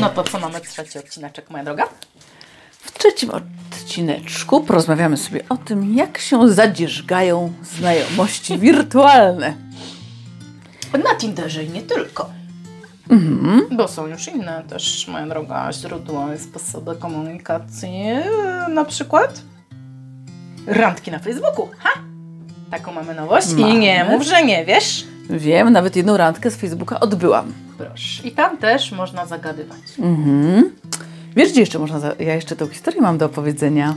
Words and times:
No 0.00 0.08
to 0.08 0.24
co 0.24 0.38
mamy 0.38 0.60
trzeci 0.60 0.98
odcineczek, 0.98 1.50
moja 1.50 1.64
droga? 1.64 1.84
W 2.70 2.98
trzecim 2.98 3.30
odcineczku 3.30 4.60
porozmawiamy 4.60 5.16
sobie 5.16 5.44
o 5.48 5.56
tym, 5.56 5.94
jak 5.94 6.18
się 6.18 6.48
zadzierzgają 6.48 7.52
znajomości 7.62 8.58
wirtualne. 8.58 9.54
Na 11.04 11.14
Tinderze 11.14 11.64
i 11.64 11.70
nie 11.70 11.82
tylko. 11.82 12.30
Bo 13.70 13.88
są 13.88 14.06
już 14.06 14.28
inne 14.28 14.64
też, 14.68 15.08
moja 15.08 15.26
droga, 15.26 15.72
źródła 15.72 16.34
i 16.34 16.38
sposoby 16.38 16.96
komunikacji. 16.96 17.98
Na 18.68 18.84
przykład 18.84 19.42
randki 20.66 21.10
na 21.10 21.18
Facebooku. 21.18 21.68
Ha! 21.78 22.07
Taką 22.70 22.92
mamy 22.92 23.14
nowość. 23.14 23.54
Mamy. 23.54 23.74
I 23.74 23.78
nie 23.78 24.04
mów, 24.04 24.22
że 24.22 24.44
nie 24.44 24.64
wiesz. 24.64 25.04
Wiem, 25.30 25.72
nawet 25.72 25.96
jedną 25.96 26.16
randkę 26.16 26.50
z 26.50 26.56
Facebooka 26.56 27.00
odbyłam. 27.00 27.52
Proszę. 27.78 28.22
I 28.22 28.32
tam 28.32 28.58
też 28.58 28.92
można 28.92 29.26
zagadywać. 29.26 29.78
Mhm. 29.98 30.70
Wiesz, 31.36 31.52
gdzie 31.52 31.60
jeszcze 31.60 31.78
można... 31.78 32.00
Za... 32.00 32.12
Ja 32.18 32.34
jeszcze 32.34 32.56
tą 32.56 32.68
historię 32.68 33.00
mam 33.00 33.18
do 33.18 33.26
opowiedzenia. 33.26 33.94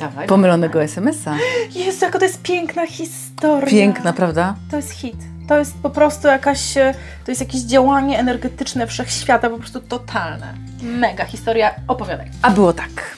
Dawaj. 0.00 0.26
Pomylonego 0.26 0.82
SMS-a. 0.82 1.36
Jezu, 1.74 2.04
jaka 2.04 2.18
to 2.18 2.24
jest 2.24 2.42
piękna 2.42 2.86
historia. 2.86 3.70
Piękna, 3.70 4.12
prawda? 4.12 4.54
To 4.70 4.76
jest 4.76 4.90
hit. 4.90 5.16
To 5.48 5.58
jest 5.58 5.74
po 5.82 5.90
prostu 5.90 6.28
jakaś, 6.28 6.76
e, 6.76 6.94
to 7.24 7.30
jest 7.30 7.40
jakieś 7.40 7.60
działanie 7.60 8.18
energetyczne 8.18 8.86
wszechświata, 8.86 9.50
po 9.50 9.58
prostu 9.58 9.80
totalne. 9.80 10.54
Mega 10.82 11.24
historia, 11.24 11.74
opowiadaj. 11.88 12.30
A 12.42 12.50
było 12.50 12.72
tak. 12.72 13.16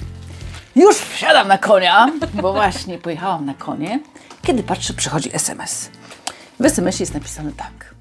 Już 0.77 0.97
wsiadam 0.97 1.49
na 1.49 1.59
konia, 1.59 2.13
bo 2.43 2.53
właśnie 2.53 2.99
pojechałam 2.99 3.47
na 3.47 3.55
konie, 3.55 4.01
kiedy 4.43 4.63
patrzę, 4.63 4.95
przychodzi 4.95 5.35
SMS. 5.35 5.91
W 6.61 6.65
SMS-ie 6.65 7.03
jest 7.03 7.15
napisane 7.15 7.53
tak. 7.53 7.95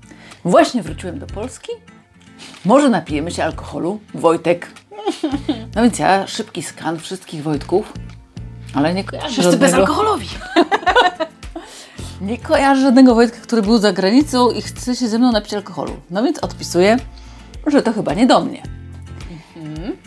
Właśnie 0.45 0.83
wróciłem 0.83 1.19
do 1.19 1.27
Polski. 1.27 1.71
Może 2.65 2.89
napijemy 2.89 3.31
się 3.31 3.43
alkoholu? 3.43 3.99
Wojtek. 4.13 4.67
No 5.75 5.81
więc 5.83 5.99
ja 5.99 6.27
szybki 6.27 6.63
skan 6.63 6.99
wszystkich 6.99 7.43
Wojtków, 7.43 7.93
ale 8.73 8.93
nie 8.93 9.03
kojarzę 9.03 9.27
Wszyscy 9.27 9.51
żadnego, 9.51 9.71
bezalkoholowi. 9.71 10.27
nie 12.21 12.37
kojarzę 12.37 12.81
żadnego 12.81 13.15
Wojtka, 13.15 13.37
który 13.41 13.61
był 13.61 13.77
za 13.77 13.93
granicą 13.93 14.51
i 14.51 14.61
chce 14.61 14.95
się 14.95 15.07
ze 15.07 15.19
mną 15.19 15.31
napić 15.31 15.53
alkoholu. 15.53 15.99
No 16.09 16.23
więc 16.23 16.39
odpisuję, 16.39 16.97
że 17.67 17.81
to 17.81 17.93
chyba 17.93 18.13
nie 18.13 18.27
do 18.27 18.41
mnie. 18.41 18.63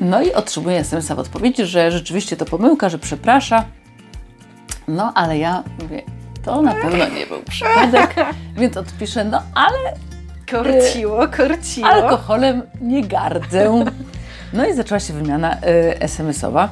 No 0.00 0.22
i 0.22 0.33
otrzymuję 0.33 0.78
SMS-a 0.78 1.14
w 1.14 1.19
odpowiedzi, 1.19 1.67
że 1.67 1.91
rzeczywiście 1.91 2.36
to 2.36 2.44
pomyłka, 2.44 2.89
że 2.89 2.98
przeprasza. 2.98 3.64
No 4.89 5.12
ale 5.14 5.39
ja 5.39 5.62
mówię, 5.83 6.02
to 6.45 6.62
na 6.62 6.75
pewno 6.75 7.09
nie 7.09 7.27
był 7.27 7.43
przypadek, 7.43 8.15
więc 8.61 8.77
odpiszę, 8.77 9.25
no 9.25 9.43
ale 9.55 9.95
Korciło, 10.51 11.29
korciło. 11.29 11.89
alkoholem 11.89 12.62
nie 12.81 13.05
gardzę. 13.05 13.85
No 14.53 14.67
i 14.67 14.75
zaczęła 14.75 15.01
się 15.01 15.13
wymiana 15.13 15.57
y, 15.57 16.01
SMS-owa. 16.01 16.69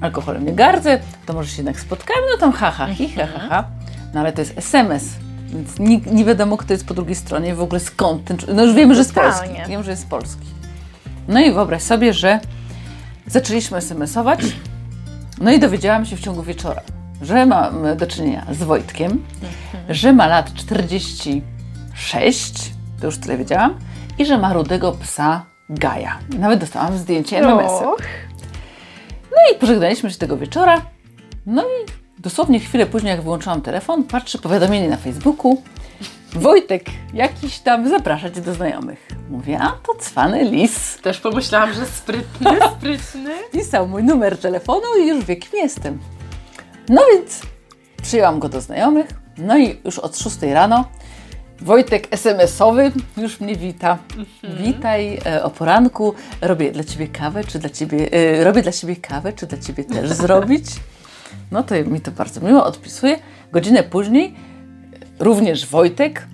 Alkoholem 0.00 0.46
nie 0.46 0.52
gardzę, 0.52 0.98
to 1.26 1.32
może 1.32 1.50
się 1.50 1.56
jednak 1.56 1.80
spotkamy, 1.80 2.20
no 2.32 2.38
tam 2.38 2.52
ha, 2.52 2.70
ha, 2.70 2.86
hi, 2.86 3.08
ha, 3.08 3.26
ha, 3.34 3.46
ha. 3.48 3.64
No 4.14 4.20
ale 4.20 4.32
to 4.32 4.40
jest 4.40 4.58
SMS, 4.58 5.04
więc 5.48 5.78
nie, 5.78 5.98
nie 5.98 6.24
wiadomo, 6.24 6.56
kto 6.56 6.72
jest 6.72 6.86
po 6.86 6.94
drugiej 6.94 7.14
stronie, 7.14 7.54
w 7.54 7.60
ogóle 7.62 7.80
skąd 7.80 8.24
ten... 8.24 8.36
No 8.54 8.64
już 8.64 8.74
wiemy, 8.74 8.94
że 8.94 9.00
jest 9.00 9.14
polski. 9.14 9.48
Wiem, 9.68 9.82
że 9.82 9.90
jest 9.90 10.08
polski. 10.08 10.46
No 11.28 11.40
i 11.40 11.52
wyobraź 11.52 11.82
sobie, 11.82 12.12
że 12.12 12.40
zaczęliśmy 13.26 13.78
SMS-ować, 13.78 14.40
no 15.40 15.52
i 15.52 15.58
dowiedziałam 15.60 16.06
się 16.06 16.16
w 16.16 16.20
ciągu 16.20 16.42
wieczora, 16.42 16.82
że 17.22 17.46
mam 17.46 17.96
do 17.96 18.06
czynienia 18.06 18.46
z 18.50 18.62
Wojtkiem, 18.62 19.24
że 19.88 20.12
ma 20.12 20.26
lat 20.26 20.54
46, 20.54 22.70
to 23.00 23.06
już 23.06 23.18
tyle 23.18 23.38
wiedziałam, 23.38 23.78
i 24.18 24.26
że 24.26 24.38
ma 24.38 24.52
rudego 24.52 24.92
psa 24.92 25.44
Gaja. 25.70 26.18
Nawet 26.38 26.60
dostałam 26.60 26.98
zdjęcie. 26.98 27.48
Och. 27.48 28.02
No 29.30 29.36
i 29.52 29.54
pożegnaliśmy 29.58 30.10
się 30.10 30.18
tego 30.18 30.36
wieczora. 30.36 30.82
No 31.46 31.62
i 31.62 31.86
dosłownie 32.18 32.60
chwilę 32.60 32.86
później, 32.86 33.10
jak 33.10 33.22
wyłączyłam 33.22 33.62
telefon, 33.62 34.04
patrzę 34.04 34.38
powiadomienie 34.38 34.88
na 34.88 34.96
Facebooku. 34.96 35.62
Wojtek 36.32 36.84
jakiś 37.14 37.58
tam 37.58 37.88
zaprasza 37.88 38.30
cię 38.30 38.40
do 38.40 38.54
znajomych. 38.54 39.08
Mówię, 39.30 39.58
a 39.60 39.72
to 39.86 39.94
cwany 39.94 40.44
lis. 40.44 40.98
Też 41.02 41.20
pomyślałam, 41.20 41.72
że 41.72 41.86
sprytny, 41.86 42.50
sprytny. 42.76 43.34
Pisał 43.52 43.88
mój 43.88 44.02
numer 44.02 44.38
telefonu 44.38 44.86
i 45.00 45.08
już 45.08 45.24
wie, 45.24 45.36
kim 45.36 45.58
jestem. 45.58 45.98
No 46.88 47.02
więc 47.12 47.42
przyjęłam 48.02 48.38
go 48.38 48.48
do 48.48 48.60
znajomych. 48.60 49.06
No 49.38 49.58
i 49.58 49.78
już 49.84 49.98
od 49.98 50.18
6 50.18 50.42
rano 50.42 50.84
Wojtek 51.60 52.08
SMS-owy 52.10 52.92
już 53.16 53.40
mnie 53.40 53.56
wita. 53.56 53.98
Witaj 54.58 55.18
e, 55.26 55.44
o 55.44 55.50
poranku. 55.50 56.14
Robię 56.40 56.72
dla 56.72 56.84
ciebie 56.84 57.08
kawę, 57.08 57.44
czy 57.44 57.58
dla 57.58 57.70
ciebie. 57.70 58.12
E, 58.12 58.44
robię 58.44 58.62
dla 58.62 58.72
ciebie 58.72 58.96
kawę, 58.96 59.32
czy 59.32 59.46
dla 59.46 59.58
ciebie 59.58 59.84
też 59.84 60.10
zrobić? 60.22 60.64
No 61.50 61.62
to 61.62 61.74
mi 61.74 62.00
to 62.00 62.10
bardzo 62.10 62.40
miło 62.40 62.64
odpisuje. 62.64 63.18
Godzinę 63.52 63.82
później 63.82 64.34
również 65.18 65.66
Wojtek 65.66 66.26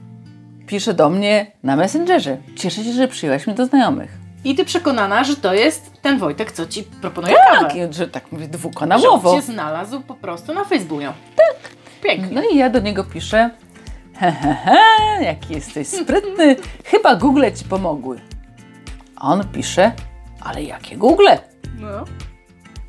pisze 0.67 0.95
do 0.95 1.11
mnie 1.11 1.53
na 1.63 1.77
Messengerze. 1.77 2.39
Cieszę 2.57 2.85
się, 2.85 2.93
że 2.93 3.09
przyjęłaś 3.09 3.47
mnie 3.47 3.57
do 3.57 3.67
znajomych. 3.67 4.22
I 4.45 4.55
ty 4.55 4.65
przekonana, 4.65 5.25
że 5.25 5.37
to 5.37 5.55
jest 5.55 6.03
ten 6.03 6.19
Wojtek, 6.19 6.53
co 6.53 6.67
ci 6.67 6.83
proponuje 6.83 7.35
Tak, 7.35 7.69
kawę. 7.69 7.93
że 7.93 8.09
tak 8.09 8.33
mówię 8.33 8.45
Że 8.45 8.51
dwukanałowo. 8.51 9.31
on 9.31 9.37
cię 9.37 9.43
znalazł 9.43 10.01
po 10.01 10.15
prostu 10.15 10.55
na 10.55 10.65
Facebooku. 10.65 11.13
Tak. 11.37 11.71
Pięknie. 12.03 12.35
No 12.35 12.43
i 12.53 12.57
ja 12.57 12.71
do 12.71 12.81
niego 12.81 13.05
piszę, 13.05 13.51
he, 14.15 14.33
he, 14.33 14.55
he, 14.55 15.25
jaki 15.25 15.55
jesteś 15.55 15.89
sprytny, 15.89 16.57
chyba 16.85 17.15
Google 17.17 17.45
ci 17.57 17.65
pomogły. 17.65 18.21
A 19.17 19.29
on 19.33 19.45
pisze, 19.49 19.93
ale 20.41 20.63
jakie 20.63 20.97
Google? 20.97 21.29
No. 21.81 21.89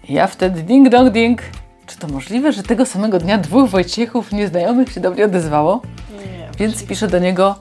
Ja 0.09 0.27
wtedy 0.27 0.63
ding 0.63 0.89
dong 0.89 1.09
ding. 1.09 1.41
Czy 1.85 1.97
to 1.99 2.07
możliwe, 2.07 2.51
że 2.51 2.63
tego 2.63 2.85
samego 2.85 3.19
dnia 3.19 3.37
dwóch 3.37 3.69
Wojciechów 3.69 4.31
nieznajomych 4.31 4.91
się 4.91 5.01
do 5.01 5.11
mnie 5.11 5.25
odezwało? 5.25 5.81
Nie. 6.11 6.49
Więc 6.57 6.83
piszę 6.85 7.07
do 7.07 7.19
niego, 7.19 7.55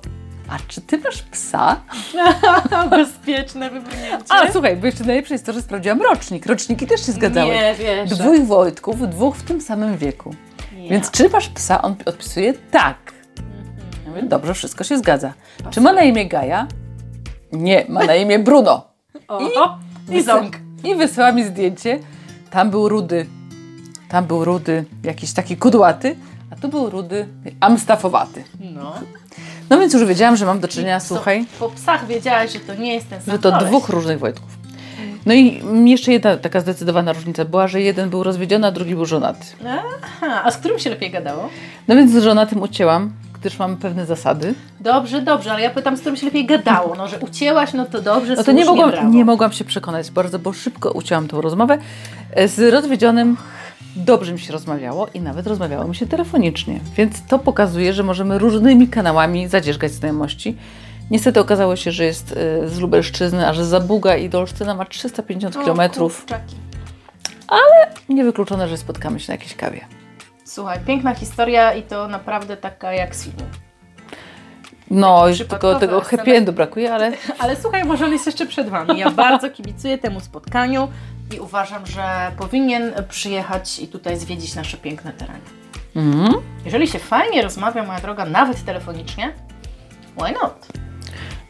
a 0.53 0.59
czy 0.69 0.81
ty 0.81 0.99
masz 0.99 1.23
psa? 1.23 1.81
Bezpieczne 2.91 3.71
wybrnięcie. 3.71 4.25
A 4.29 4.53
słuchaj, 4.53 4.77
bo 4.77 4.87
jeszcze 4.87 5.05
najlepsze 5.05 5.35
jest 5.35 5.47
to, 5.47 5.53
że 5.53 5.63
sprawdziłam 5.63 6.03
rocznik. 6.03 6.47
Roczniki 6.47 6.87
też 6.87 7.07
się 7.07 7.13
zgadzały. 7.13 7.55
Nie, 7.55 7.75
wiesz. 7.79 8.11
Dwóch 8.11 8.47
Wojtków, 8.47 9.11
dwóch 9.11 9.37
w 9.37 9.43
tym 9.43 9.61
samym 9.61 9.97
wieku. 9.97 10.35
Nie. 10.77 10.89
Więc 10.89 11.11
czy 11.11 11.29
masz 11.29 11.49
psa? 11.49 11.83
On 11.83 11.97
odpisuje 12.07 12.55
tak. 12.71 12.97
Ja 14.05 14.11
mówię, 14.11 14.23
dobrze, 14.23 14.55
wszystko 14.55 14.85
się 14.85 14.99
zgadza. 14.99 15.33
Czy 15.71 15.81
ma 15.81 15.93
na 15.93 16.03
imię 16.03 16.29
Gaja? 16.29 16.67
Nie, 17.53 17.85
ma 17.89 18.05
na 18.05 18.15
imię 18.15 18.39
Bruno. 18.39 18.87
O, 19.29 19.41
i, 20.11 20.15
i 20.17 20.23
ząg. 20.23 20.57
I 20.85 20.95
wysyła 20.95 21.33
mi 21.33 21.45
zdjęcie. 21.45 21.99
Tam 22.51 22.71
był 22.71 22.89
rudy. 22.89 23.27
Tam 24.09 24.25
był 24.25 24.45
rudy, 24.45 24.85
jakiś 25.05 25.33
taki 25.33 25.57
kudłaty, 25.57 26.17
a 26.51 26.57
tu 26.57 26.69
był 26.69 26.91
rudy 26.91 27.29
amstafowaty. 27.61 28.45
No. 28.61 28.95
No 29.71 29.79
więc 29.79 29.95
już 29.95 30.05
wiedziałam, 30.05 30.37
że 30.37 30.47
mam 30.47 30.61
do 30.61 30.69
czynienia, 30.69 31.01
słuchaj, 31.01 31.47
Po 31.59 31.69
psach 31.69 32.07
wiedziałaś, 32.07 32.53
że 32.53 32.61
to 32.61 32.75
nie 32.75 32.95
jest 32.95 33.09
ten 33.11 33.21
sam 33.23 33.33
że 33.35 33.39
to 33.39 33.53
koleś. 33.53 33.69
dwóch 33.69 33.89
różnych 33.89 34.19
Wojtków. 34.19 34.49
No 35.27 35.35
i 35.35 35.63
jeszcze 35.91 36.13
jedna 36.13 36.37
taka 36.37 36.61
zdecydowana 36.61 37.13
różnica 37.13 37.45
była, 37.45 37.69
że 37.69 37.81
jeden 37.81 38.11
był 38.11 38.23
rozwiedziony, 38.23 38.67
a 38.67 38.71
drugi 38.71 38.95
był 38.95 39.05
żonaty. 39.07 39.47
Aha, 40.05 40.43
a 40.45 40.51
z 40.51 40.57
którym 40.57 40.79
się 40.79 40.91
lepiej 40.91 41.11
gadało? 41.11 41.49
No 41.89 41.97
więc 41.97 42.11
z 42.13 42.23
żonatym 42.23 42.63
ucięłam, 42.63 43.13
gdyż 43.41 43.59
mamy 43.59 43.77
pewne 43.77 44.07
zasady. 44.07 44.55
Dobrze, 44.81 45.23
dobrze, 45.23 45.53
ale 45.53 45.63
ja 45.63 45.71
pytam, 45.71 45.97
z 45.97 46.01
którym 46.01 46.17
się 46.17 46.27
lepiej 46.27 46.47
gadało. 46.47 46.95
No, 46.95 47.09
że 47.09 47.19
ucięłaś, 47.19 47.73
no 47.73 47.85
to 47.87 48.03
dobrze, 48.03 48.35
No 48.37 48.45
to 48.45 48.53
nie 48.53 48.65
mogłam, 48.65 48.91
brawo. 48.91 49.09
nie 49.09 49.25
mogłam 49.25 49.53
się 49.53 49.65
przekonać 49.65 50.11
bardzo, 50.11 50.39
bo 50.39 50.53
szybko 50.53 50.91
ucięłam 50.93 51.29
tą 51.29 51.41
rozmowę. 51.41 51.79
E, 52.35 52.49
Z 52.49 52.73
rozwiedzionym 52.75 53.37
dobrze 53.97 54.33
mi 54.33 54.39
się 54.39 54.53
rozmawiało 54.53 55.07
i 55.15 55.21
nawet 55.21 55.47
rozmawiało 55.47 55.89
mi 55.89 55.95
się 55.95 56.07
telefonicznie. 56.07 56.81
Więc 56.97 57.27
to 57.27 57.39
pokazuje, 57.39 57.93
że 57.93 58.03
możemy 58.03 58.39
różnymi 58.39 58.89
kanałami 58.89 59.49
zadzierzgać 59.49 59.93
znajomości. 59.93 60.57
Niestety 61.11 61.41
okazało 61.41 61.77
się, 61.77 61.93
że 61.93 62.05
jest 62.05 62.33
e, 62.33 62.69
z 62.69 62.79
Lubelszczyzny, 62.79 63.49
a 63.49 63.55
że 63.55 63.65
Zabuga 63.65 64.17
i 64.17 64.29
do 64.29 64.39
Olsztyna 64.39 64.75
ma 64.75 64.85
350 64.85 65.57
O, 65.57 65.65
km. 65.65 65.91
kurczaki. 65.91 66.57
Niewykluczone, 68.09 68.69
że 68.69 68.77
spotkamy 68.77 69.21
się 69.21 69.33
na 69.33 69.35
jakiejś 69.35 69.55
kawie. 69.55 69.81
Słuchaj, 70.45 70.79
piękna 70.87 71.15
historia 71.15 71.75
i 71.75 71.83
to 71.83 72.09
naprawdę 72.09 72.57
taka 72.57 72.93
jak 72.93 73.17
z 73.17 73.25
filmu. 73.25 73.43
No 74.91 75.29
i 75.29 75.37
tylko 75.37 75.75
tego 75.75 76.01
happy 76.01 76.37
endu 76.37 76.53
brakuje, 76.53 76.95
ale 76.95 77.13
Ale 77.39 77.57
słuchaj, 77.57 77.85
może 77.85 78.05
on 78.05 78.13
jest 78.13 78.27
jeszcze 78.27 78.47
przed 78.47 78.69
Wami. 78.69 78.99
Ja 78.99 79.11
bardzo 79.11 79.51
kibicuję 79.51 79.99
temu 79.99 80.21
spotkaniu 80.21 80.89
i 81.33 81.41
uważam, 81.41 81.87
że 81.87 82.33
powinien 82.39 82.93
przyjechać 83.09 83.79
i 83.79 83.89
tutaj 83.89 84.17
zwiedzić 84.17 84.55
nasze 84.55 84.77
piękne 84.77 85.13
tereny. 85.13 85.41
mhm. 85.97 86.35
Jeżeli 86.65 86.89
się 86.89 86.99
fajnie 86.99 87.43
rozmawia, 87.43 87.83
moja 87.85 88.01
droga, 88.01 88.25
nawet 88.25 88.65
telefonicznie, 88.65 89.33
why 90.17 90.33
not? 90.33 90.69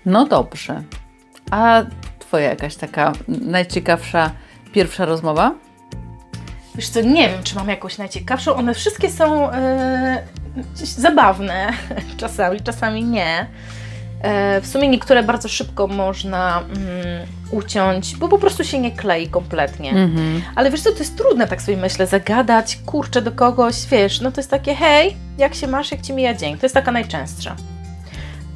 no 0.06 0.26
dobrze. 0.26 0.82
A 1.50 1.82
twoja 2.18 2.48
jakaś 2.48 2.76
taka 2.76 3.12
najciekawsza 3.28 4.30
pierwsza 4.72 5.04
rozmowa? 5.04 5.54
Wiesz 6.74 6.88
co, 6.88 7.00
nie 7.00 7.28
wiem, 7.28 7.42
czy 7.42 7.54
mam 7.54 7.68
jakąś 7.68 7.98
najciekawszą. 7.98 8.54
One 8.54 8.74
wszystkie 8.74 9.10
są 9.10 9.50
e, 9.50 10.22
zabawne 10.84 11.72
czasami, 12.20 12.60
czasami 12.60 13.04
nie. 13.04 13.46
E, 14.22 14.60
w 14.60 14.66
sumie 14.66 14.88
niektóre 14.88 15.22
bardzo 15.22 15.48
szybko 15.48 15.86
można 15.86 16.60
mm, 16.60 17.26
uciąć, 17.50 18.16
bo 18.16 18.28
po 18.28 18.38
prostu 18.38 18.64
się 18.64 18.78
nie 18.78 18.92
klei 18.92 19.28
kompletnie. 19.28 19.90
Mhm. 19.90 20.42
Ale 20.54 20.70
wiesz 20.70 20.80
co, 20.80 20.92
to 20.92 20.98
jest 20.98 21.16
trudne, 21.16 21.46
tak 21.46 21.62
sobie 21.62 21.76
myślę, 21.76 22.06
zagadać, 22.06 22.78
kurczę, 22.86 23.22
do 23.22 23.32
kogoś, 23.32 23.86
wiesz, 23.90 24.20
no 24.20 24.32
to 24.32 24.40
jest 24.40 24.50
takie, 24.50 24.74
hej, 24.74 25.16
jak 25.38 25.54
się 25.54 25.66
masz, 25.66 25.90
jak 25.90 26.00
ci 26.00 26.12
mija 26.12 26.34
dzień? 26.34 26.58
To 26.58 26.66
jest 26.66 26.74
taka 26.74 26.92
najczęstsza. 26.92 27.56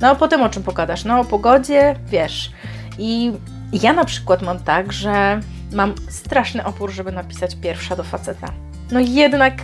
No 0.01 0.09
a 0.09 0.15
potem 0.15 0.43
o 0.43 0.49
czym 0.49 0.63
pogadasz? 0.63 1.05
No 1.05 1.21
o 1.21 1.25
pogodzie, 1.25 1.97
wiesz. 2.09 2.51
I 2.99 3.33
ja 3.73 3.93
na 3.93 4.05
przykład 4.05 4.43
mam 4.43 4.59
tak, 4.59 4.93
że 4.93 5.41
mam 5.73 5.95
straszny 6.09 6.65
opór, 6.65 6.91
żeby 6.91 7.13
napisać 7.13 7.57
pierwsza 7.63 7.97
do 7.97 8.05
faceta. 8.05 8.53
No 8.93 9.01
jednak, 9.01 9.55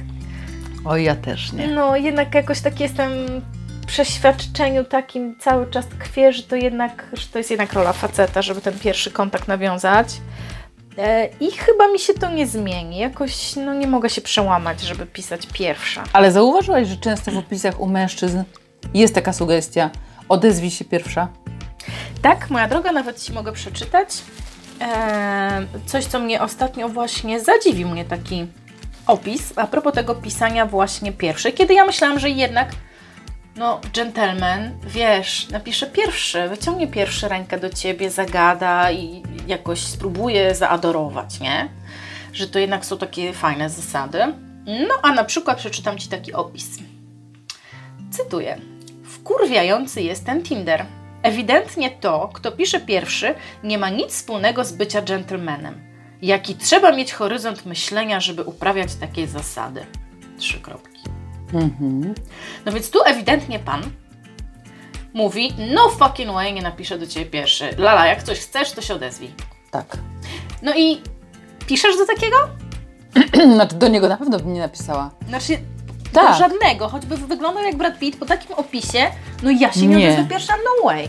Oj, 0.84 1.04
ja 1.04 1.16
też 1.16 1.52
nie. 1.52 1.66
no 1.68 1.96
jednak 1.96 2.34
jakoś 2.34 2.60
tak 2.60 2.80
jestem 2.80 3.10
przeświadczeniu 3.86 4.84
takim 4.84 5.38
cały 5.38 5.70
czas 5.70 5.86
tkwię, 5.86 6.32
że 6.32 6.42
to 6.42 6.56
jednak, 6.56 7.06
że 7.12 7.26
to 7.26 7.38
jest 7.38 7.50
jednak 7.50 7.72
rola 7.72 7.92
faceta, 7.92 8.42
żeby 8.42 8.60
ten 8.60 8.78
pierwszy 8.78 9.10
kontakt 9.10 9.48
nawiązać. 9.48 10.08
E, 10.98 11.28
I 11.40 11.50
chyba 11.52 11.88
mi 11.88 11.98
się 11.98 12.14
to 12.14 12.30
nie 12.30 12.46
zmieni. 12.46 12.98
Jakoś 12.98 13.56
no, 13.56 13.74
nie 13.74 13.86
mogę 13.86 14.10
się 14.10 14.20
przełamać, 14.20 14.80
żeby 14.80 15.06
pisać 15.06 15.46
pierwsza. 15.52 16.04
Ale 16.12 16.32
zauważyłaś, 16.32 16.88
że 16.88 16.96
często 16.96 17.30
w 17.30 17.36
opisach 17.36 17.80
u 17.80 17.86
mężczyzn 17.86 18.42
jest 18.94 19.14
taka 19.14 19.32
sugestia, 19.32 19.90
odezwij 20.28 20.70
się 20.70 20.84
pierwsza. 20.84 21.28
Tak, 22.22 22.50
moja 22.50 22.68
droga, 22.68 22.92
nawet 22.92 23.22
Ci 23.22 23.32
mogę 23.32 23.52
przeczytać. 23.52 24.08
Eee, 24.80 25.66
coś, 25.86 26.04
co 26.04 26.20
mnie 26.20 26.42
ostatnio 26.42 26.88
właśnie 26.88 27.40
zadziwił 27.40 27.88
mnie 27.88 28.04
taki 28.04 28.46
opis 29.06 29.52
a 29.56 29.66
propos 29.66 29.94
tego 29.94 30.14
pisania 30.14 30.66
właśnie 30.66 31.12
pierwszy, 31.12 31.52
kiedy 31.52 31.74
ja 31.74 31.84
myślałam, 31.84 32.18
że 32.18 32.30
jednak 32.30 32.68
no, 33.56 33.80
gentleman, 33.94 34.70
wiesz, 34.86 35.48
napisze 35.48 35.86
pierwszy, 35.86 36.48
wyciągnie 36.48 36.88
pierwszy 36.88 37.28
rękę 37.28 37.60
do 37.60 37.70
Ciebie, 37.70 38.10
zagada 38.10 38.92
i 38.92 39.22
jakoś 39.46 39.80
spróbuje 39.80 40.54
zaadorować, 40.54 41.40
nie? 41.40 41.68
Że 42.32 42.48
to 42.48 42.58
jednak 42.58 42.84
są 42.84 42.98
takie 42.98 43.32
fajne 43.32 43.70
zasady. 43.70 44.18
No, 44.88 44.94
a 45.02 45.12
na 45.12 45.24
przykład 45.24 45.58
przeczytam 45.58 45.98
Ci 45.98 46.08
taki 46.08 46.32
opis. 46.32 46.78
Cytuję. 48.10 48.58
Wkurwiający 49.04 50.02
jest 50.02 50.26
ten 50.26 50.42
Tinder. 50.42 50.86
Ewidentnie 51.22 51.90
to, 51.90 52.30
kto 52.34 52.52
pisze 52.52 52.80
pierwszy, 52.80 53.34
nie 53.64 53.78
ma 53.78 53.90
nic 53.90 54.10
wspólnego 54.10 54.64
z 54.64 54.72
bycia 54.72 55.02
dżentelmenem. 55.02 55.92
Jaki 56.22 56.54
trzeba 56.54 56.92
mieć 56.92 57.12
horyzont 57.12 57.66
myślenia, 57.66 58.20
żeby 58.20 58.42
uprawiać 58.42 58.94
takie 58.94 59.26
zasady. 59.26 59.86
Trzy 60.38 60.60
kropki. 60.60 61.11
Mhm. 61.54 62.14
No 62.66 62.72
więc 62.72 62.90
tu 62.90 62.98
ewidentnie 63.04 63.58
pan 63.58 63.82
mówi, 65.14 65.52
no 65.74 65.88
fucking 65.88 66.32
way, 66.32 66.52
nie 66.52 66.62
napiszę 66.62 66.98
do 66.98 67.06
ciebie 67.06 67.26
pierwszy. 67.26 67.70
Lala, 67.78 68.06
jak 68.06 68.22
coś 68.22 68.38
chcesz, 68.40 68.72
to 68.72 68.82
się 68.82 68.94
odezwij. 68.94 69.34
Tak. 69.70 69.96
No 70.62 70.72
i 70.76 71.00
piszesz 71.66 71.96
do 71.96 72.06
takiego? 72.06 72.36
Znaczy 73.54 73.76
do 73.76 73.88
niego 73.88 74.08
na 74.08 74.16
pewno 74.16 74.38
bym 74.38 74.52
nie 74.54 74.60
napisała. 74.60 75.10
Znaczy, 75.28 75.58
Tak. 76.12 76.32
do 76.32 76.38
żadnego, 76.38 76.88
choćby 76.88 77.16
wyglądał 77.16 77.62
jak 77.64 77.76
Brad 77.76 77.98
Pitt 77.98 78.16
po 78.18 78.26
takim 78.26 78.56
opisie, 78.56 79.06
no 79.42 79.50
ja 79.50 79.72
się 79.72 79.86
nie, 79.86 79.96
Nie. 79.96 80.06
odezwę 80.08 80.24
pierwsza, 80.30 80.54
no 80.56 80.88
way. 80.88 81.08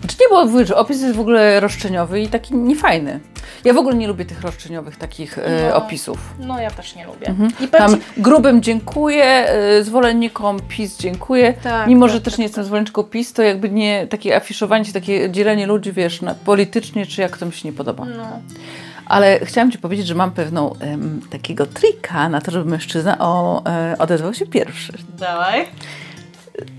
Znaczy 0.00 0.16
nie, 0.20 0.44
mówię, 0.44 0.66
że 0.66 0.76
opis 0.76 1.02
jest 1.02 1.16
w 1.16 1.20
ogóle 1.20 1.60
roszczeniowy 1.60 2.20
i 2.20 2.28
taki 2.28 2.54
niefajny. 2.54 3.20
Ja 3.64 3.72
w 3.74 3.78
ogóle 3.78 3.94
nie 3.96 4.08
lubię 4.08 4.24
tych 4.24 4.40
roszczeniowych 4.42 4.96
takich 4.96 5.38
e, 5.38 5.68
No. 5.70 5.76
opisów. 5.76 6.18
No 6.38 6.60
ja 6.60 6.70
też 6.70 6.94
nie 6.96 7.06
lubię. 7.06 7.26
Mhm. 7.28 7.50
I 7.60 7.68
Tam 7.68 7.90
ci, 7.94 8.00
grubym 8.16 8.62
dziękuję, 8.62 9.24
e, 9.24 9.82
zwolennikom 9.84 10.60
PiS 10.68 10.98
dziękuję. 10.98 11.52
Tak, 11.62 11.88
Mimo, 11.88 12.06
tak, 12.06 12.14
że 12.14 12.20
też 12.20 12.32
tak, 12.32 12.38
nie 12.38 12.44
jestem 12.44 12.64
zwolenniczką 12.64 13.02
PiS, 13.02 13.32
to 13.32 13.42
jakby 13.42 13.70
nie 13.70 14.06
takie 14.06 14.36
afiszowanie 14.36 14.84
się, 14.84 14.92
takie 14.92 15.30
dzielenie 15.30 15.66
ludzi, 15.66 15.92
wiesz, 15.92 16.22
na 16.22 16.34
politycznie, 16.34 17.06
czy 17.06 17.20
jak 17.20 17.38
to 17.38 17.46
mi 17.46 17.52
się 17.52 17.68
nie 17.68 17.72
podoba. 17.72 18.04
no, 18.04 18.40
Ale 19.06 19.40
chciałam 19.44 19.72
Ci 19.72 19.78
powiedzieć, 19.78 20.06
że 20.06 20.14
mam 20.14 20.30
pewną 20.30 20.74
em, 20.80 21.20
takiego 21.30 21.66
trika 21.66 22.28
na 22.28 22.40
to, 22.40 22.50
żeby 22.50 22.70
mężczyzna 22.70 23.16
o, 23.18 23.62
e, 23.66 23.96
odezwał 23.98 24.34
się 24.34 24.46
pierwszy. 24.46 24.92
dawaj. 25.18 25.66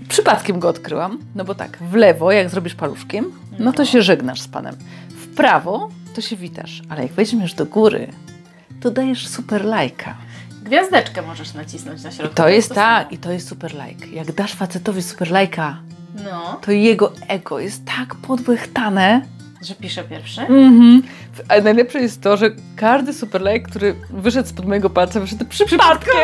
Przypadkiem 0.08 0.58
go 0.60 0.68
odkryłam, 0.68 1.18
no 1.34 1.44
bo 1.44 1.54
tak, 1.54 1.78
w 1.80 1.94
lewo, 1.94 2.32
jak 2.32 2.50
zrobisz 2.50 2.74
paluszkiem, 2.74 3.32
no 3.58 3.72
to 3.72 3.84
się 3.84 4.02
żegnasz 4.02 4.40
z 4.40 4.48
panem. 4.48 4.76
W 5.08 5.34
prawo, 5.34 5.88
to 6.14 6.20
się 6.20 6.36
witasz, 6.36 6.82
ale 6.88 7.02
jak 7.02 7.12
weźmiesz 7.12 7.54
do 7.54 7.66
góry, 7.66 8.08
to 8.80 8.90
dajesz 8.90 9.28
super 9.28 9.64
lajka. 9.64 10.16
Gwiazdeczkę 10.62 11.22
możesz 11.22 11.54
nacisnąć 11.54 12.02
na 12.02 12.10
środku. 12.10 12.34
To 12.36 12.48
jest 12.48 12.74
tak 12.74 13.12
i 13.12 13.18
to 13.18 13.32
jest 13.32 13.48
super 13.48 13.74
lajk. 13.74 14.12
Jak 14.12 14.32
dasz 14.32 14.52
facetowi 14.54 15.02
super 15.02 15.30
lajka. 15.30 15.78
No, 16.24 16.60
to 16.62 16.72
jego 16.72 17.12
ego 17.28 17.58
jest 17.60 17.84
tak 17.84 18.14
podłechtane. 18.14 19.22
że 19.62 19.74
pisze 19.74 20.04
pierwszy. 20.04 20.40
Mhm. 20.40 21.02
A 21.48 21.60
najlepsze 21.60 22.00
jest 22.00 22.20
to, 22.22 22.36
że 22.36 22.50
każdy 22.76 23.12
super 23.12 23.40
lajk, 23.42 23.68
który 23.68 23.94
wyszedł 24.10 24.48
spod 24.48 24.66
mojego 24.66 24.90
palca, 24.90 25.20
wyszedł 25.20 25.44
przy 25.44 25.64
przypadkiem. 25.66 26.14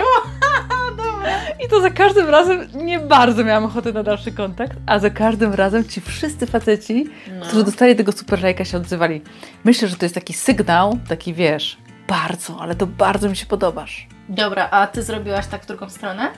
I 1.67 1.69
to 1.69 1.81
za 1.81 1.91
każdym 1.91 2.29
razem 2.29 2.69
nie 2.75 2.99
bardzo 3.01 3.45
miałam 3.45 3.65
ochoty 3.65 3.93
na 3.93 4.03
dalszy 4.03 4.33
kontakt, 4.33 4.77
a 4.87 4.99
za 4.99 5.11
każdym 5.11 5.55
razem 5.55 5.85
ci 5.89 6.01
wszyscy 6.01 6.47
faceci, 6.47 7.11
No. 7.39 7.47
którzy 7.47 7.65
dostali 7.65 7.97
tego 7.97 8.13
super 8.13 8.43
lajka, 8.43 8.65
się 8.65 8.77
odzywali. 8.77 9.23
Myślę, 9.65 9.89
że 9.89 9.97
to 9.97 10.05
jest 10.05 10.15
taki 10.15 10.33
sygnał, 10.33 10.99
taki 11.09 11.35
wiesz, 11.35 11.79
bardzo, 12.09 12.57
ale 12.61 12.75
to 12.75 12.87
bardzo 12.87 13.29
mi 13.29 13.37
się 13.37 13.47
podobasz. 13.47 14.07
Dobra, 14.29 14.69
a 14.71 14.87
ty 14.87 15.03
zrobiłaś 15.03 15.47
tak 15.47 15.63
w 15.63 15.67
drugą 15.67 15.89
stronę? 15.91 16.29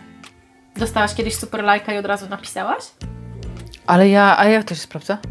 Dostałaś 0.76 1.14
kiedyś 1.14 1.34
super 1.36 1.64
lajka 1.64 1.92
i 1.94 1.98
od 1.98 2.06
razu 2.06 2.28
napisałaś? 2.28 2.84
Ale 3.86 4.08
ja, 4.08 4.38
a 4.38 4.44
jak 4.44 4.64
to 4.64 4.74
się 4.74 4.80
sprawdza? 4.80 5.18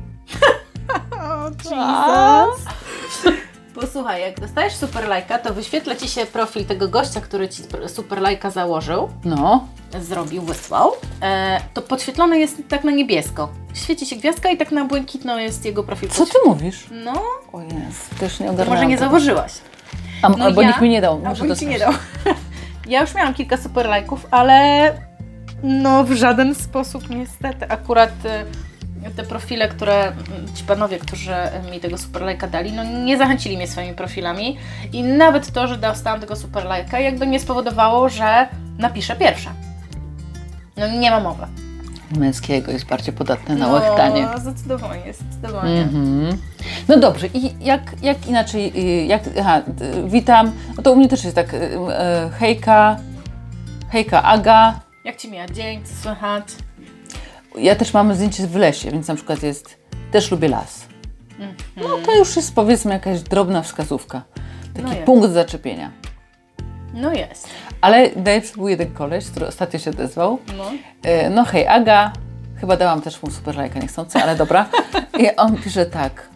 O, 1.70 2.46
Jesus. 3.76 3.90
Posłuchaj, 3.90 4.22
jak 4.22 4.40
dostajesz 4.40 4.74
super 4.76 5.08
lajka, 5.08 5.40
to 5.40 5.54
wyświetla 5.54 5.96
Ci 5.96 6.08
się 6.08 6.26
profil 6.26 6.66
tego 6.66 6.88
gościa, 6.88 7.22
który 7.22 7.50
Ci 7.50 7.64
super 7.88 8.22
lajka 8.22 8.50
założył, 8.50 9.10
No, 9.26 9.68
zrobił, 10.02 10.42
wysłał. 10.42 10.92
E, 11.22 11.62
to 11.74 11.82
podświetlone 11.82 12.38
jest 12.40 12.58
tak 12.70 12.84
na 12.84 12.92
niebiesko. 12.92 13.50
Świeci 13.74 14.06
się 14.06 14.16
gwiazdka 14.16 14.50
i 14.50 14.58
tak 14.58 14.72
na 14.72 14.86
błękitno 14.86 15.40
jest 15.40 15.66
jego 15.66 15.84
profil. 15.84 16.10
co 16.10 16.26
ty 16.26 16.32
mówisz? 16.46 16.88
No, 16.92 17.14
O 17.54 17.62
Jezu, 17.62 17.76
też 18.20 18.40
nie 18.40 18.46
ogarnęłam. 18.46 18.74
może 18.78 18.86
nie 18.86 18.96
tego. 18.98 19.06
zauważyłaś. 19.06 19.52
A, 20.22 20.30
No 20.30 20.46
albo 20.46 20.62
ja- 20.62 20.68
nikt 20.68 20.82
mi 20.82 20.90
nie 20.90 21.02
dał. 21.02 21.20
Bo 21.20 21.36
to 21.48 21.56
Ci 21.56 21.68
nie 21.68 21.80
dał. 21.80 21.94
Ja 22.88 23.02
już 23.02 23.16
miałam 23.16 23.34
kilka 23.34 23.58
super 23.58 23.86
lajków, 23.90 24.28
ale 24.32 24.92
no 25.64 26.04
w 26.04 26.12
żaden 26.12 26.56
sposób 26.56 27.10
niestety. 27.10 27.66
Akurat 27.70 28.10
y, 28.10 28.30
te 29.12 29.24
profile, 29.24 29.68
które 29.68 30.12
ci 30.56 30.64
panowie, 30.64 30.98
którzy 30.98 31.34
mi 31.72 31.80
tego 31.80 31.98
super 31.98 32.22
lajka 32.22 32.48
dali, 32.48 32.72
no 32.72 32.84
nie 32.84 33.18
zachęcili 33.18 33.58
mnie 33.58 33.68
swoimi 33.68 33.94
profilami 33.94 34.58
i 34.94 35.04
nawet 35.04 35.52
to, 35.52 35.68
że 35.68 35.78
dostałam 35.78 36.20
tego 36.20 36.36
super 36.36 36.66
lajka 36.66 37.00
jakby 37.00 37.28
nie 37.28 37.40
spowodowało, 37.40 38.10
że 38.10 38.48
napiszę 38.78 39.16
pierwsza. 39.16 39.54
No 40.78 40.88
nie 40.88 41.12
ma 41.12 41.20
mowy. 41.20 41.48
Męskiego 42.18 42.72
jest 42.72 42.86
bardziej 42.86 43.14
podatny 43.14 43.56
na 43.56 43.68
łechtanie. 43.68 44.28
No, 44.34 44.40
zdecydowanie, 44.40 45.14
zdecydowanie. 45.14 45.82
Mhm. 45.82 46.38
No 46.88 47.00
dobrze, 47.00 47.28
i 47.28 47.66
jak, 47.66 47.82
jak 48.02 48.28
inaczej, 48.28 48.74
y, 49.02 49.06
jak, 49.06 49.22
aha, 49.40 49.62
y, 49.82 50.10
witam, 50.10 50.52
no 50.78 50.84
to 50.84 50.92
u 50.92 50.96
mnie 50.96 51.08
też 51.08 51.24
jest 51.24 51.36
tak, 51.36 51.54
y, 51.54 51.70
hejka, 52.40 52.98
hejka 53.90 54.24
Aga, 54.24 54.80
Jak 55.06 55.16
Ci 55.16 55.32
mija 55.32 55.48
dzień, 55.48 55.86
co 55.86 55.96
słychać? 56.04 56.44
Ja 57.58 57.76
też 57.76 57.94
mam 57.94 58.16
zdjęcie 58.16 58.48
w 58.48 58.56
lesie, 58.56 58.92
więc 58.92 59.08
na 59.08 59.16
przykład 59.16 59.44
jest, 59.44 59.78
też 60.12 60.32
lubię 60.32 60.48
las. 60.48 60.86
Mhm. 61.40 61.56
No 61.78 61.98
to 62.06 62.16
już 62.16 62.36
jest 62.36 62.56
powiedzmy 62.56 62.94
jakaś 62.94 63.22
drobna 63.22 63.62
wskazówka, 63.62 64.22
taki 64.74 64.88
No 64.88 65.06
punkt 65.06 65.30
zaczepienia. 65.32 65.92
No 66.94 67.14
jest. 67.14 67.48
Ale 67.82 68.10
najlepszy 68.16 68.54
był 68.54 68.68
jeden 68.68 68.94
koleś, 68.94 69.26
który 69.26 69.48
ostatnio 69.48 69.80
się 69.80 69.92
odezwał, 69.92 70.40
No. 70.58 70.72
E, 71.04 71.30
No 71.30 71.46
hej, 71.46 71.68
Aga. 71.68 72.14
Chyba 72.60 72.78
dałam 72.78 73.02
też 73.02 73.24
mu 73.24 73.32
super 73.32 73.56
lajka 73.56 73.80
niechcący, 73.80 74.20
ale 74.20 74.36
dobra. 74.36 74.70
I 75.20 75.36
on 75.36 75.58
pisze 75.58 75.86
tak. 75.86 76.30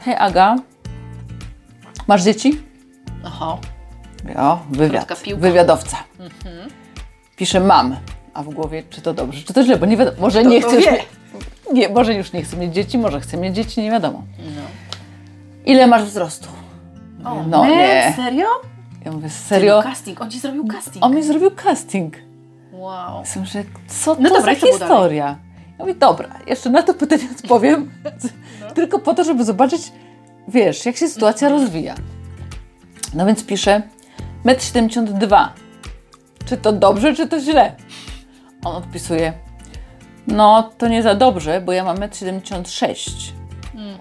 Hej 0.00 0.14
Aga, 0.18 0.56
masz 2.06 2.22
dzieci? 2.22 2.62
Oho. 3.24 3.58
O, 4.36 4.58
wywiad. 4.70 5.22
Wywiadowca. 5.36 5.96
Pisze 7.36 7.60
mam. 7.60 7.96
A 8.38 8.42
w 8.42 8.48
głowie, 8.48 8.82
czy 8.90 9.00
to 9.02 9.14
dobrze, 9.14 9.42
czy 9.42 9.52
to 9.54 9.62
źle, 9.64 9.76
bo 9.76 9.86
nie 9.86 9.96
wiadomo. 9.96 10.16
Może 10.20 10.44
nie 10.44 10.60
to 10.62 10.66
chce 10.68 10.76
już 10.76 10.84
wie. 10.86 10.92
mie- 10.92 11.72
nie, 11.72 11.88
może 11.88 12.14
już 12.14 12.32
nie 12.32 12.42
chce 12.42 12.56
mieć 12.56 12.74
dzieci, 12.74 12.98
może 12.98 13.20
chce 13.20 13.36
mieć 13.36 13.54
dzieci, 13.56 13.82
nie 13.82 13.90
wiadomo. 13.90 14.22
No. 14.38 14.62
Ile 15.66 15.86
masz 15.86 16.04
wzrostu? 16.04 16.48
O, 17.24 17.34
no 17.48 17.58
man, 17.58 17.70
nie. 17.70 18.12
Serio? 18.16 18.46
Ja 19.04 19.12
mówię, 19.12 19.30
serio? 19.30 19.82
Casting, 19.82 20.20
on 20.20 20.30
ci 20.30 20.38
zrobił 20.40 20.66
casting. 20.66 21.04
On 21.04 21.14
mi 21.14 21.22
zrobił 21.22 21.50
casting. 21.50 22.14
Wow. 22.72 23.20
Myślę, 23.20 23.44
że 23.46 23.64
co 23.88 24.16
to 24.16 24.22
No 24.22 24.30
dobra, 24.30 24.52
i 24.52 24.60
za 24.60 24.66
historia? 24.66 25.26
Ja 25.78 25.84
mówię, 25.84 25.94
dobra, 25.94 26.28
jeszcze 26.46 26.70
na 26.70 26.82
to 26.82 26.94
pytanie 26.94 27.22
odpowiem, 27.42 27.90
No. 28.60 28.70
tylko 28.70 28.98
po 28.98 29.14
to, 29.14 29.24
żeby 29.24 29.44
zobaczyć, 29.44 29.92
wiesz, 30.48 30.86
jak 30.86 30.96
się 30.96 31.08
sytuacja 31.08 31.48
rozwija. 31.48 31.94
No 33.14 33.26
więc 33.26 33.44
piszę, 33.44 33.82
1,72 34.44 35.42
m. 35.42 35.48
Czy 36.46 36.56
to 36.56 36.72
dobrze, 36.72 37.14
czy 37.14 37.28
to 37.28 37.40
źle? 37.40 37.72
On 38.64 38.76
odpisuje, 38.76 39.32
no 40.26 40.70
to 40.78 40.88
nie 40.88 41.02
za 41.02 41.14
dobrze, 41.14 41.60
bo 41.60 41.72
ja 41.72 41.84
mam 41.84 41.96
1,76 41.96 43.32
m. 43.74 43.98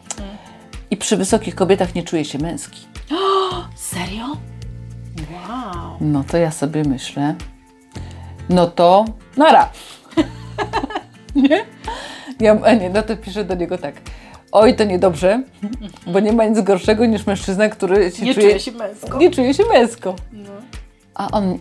I 0.91 0.97
przy 0.97 1.17
wysokich 1.17 1.55
kobietach 1.55 1.95
nie 1.95 2.03
czuję 2.03 2.25
się 2.25 2.37
męski. 2.39 2.87
Serio? 3.75 4.25
Wow. 5.31 5.97
No 6.01 6.23
to 6.23 6.37
ja 6.37 6.51
sobie 6.51 6.83
myślę, 6.83 7.35
no 8.49 8.67
to 8.67 9.05
nara. 9.37 9.69
nie? 11.35 11.65
Ja, 12.39 12.57
a 12.63 12.73
nie, 12.73 12.89
no 12.89 13.01
to 13.03 13.17
piszę 13.17 13.43
do 13.45 13.55
niego 13.55 13.77
tak. 13.77 13.95
Oj, 14.51 14.75
to 14.75 14.83
niedobrze, 14.83 15.43
bo 16.07 16.19
nie 16.19 16.33
ma 16.33 16.45
nic 16.45 16.61
gorszego 16.61 17.05
niż 17.05 17.25
mężczyzna, 17.25 17.69
który 17.69 18.11
się 18.11 18.25
Nie 18.25 18.33
czuje, 18.33 18.45
czuję 18.47 18.59
się 18.59 18.71
męsko. 18.71 19.17
nie 19.17 19.31
czuje 19.31 19.53
się 19.53 19.63
męsko. 19.73 20.15
No. 20.33 20.49
A 21.15 21.31
on, 21.31 21.53
y, 21.53 21.57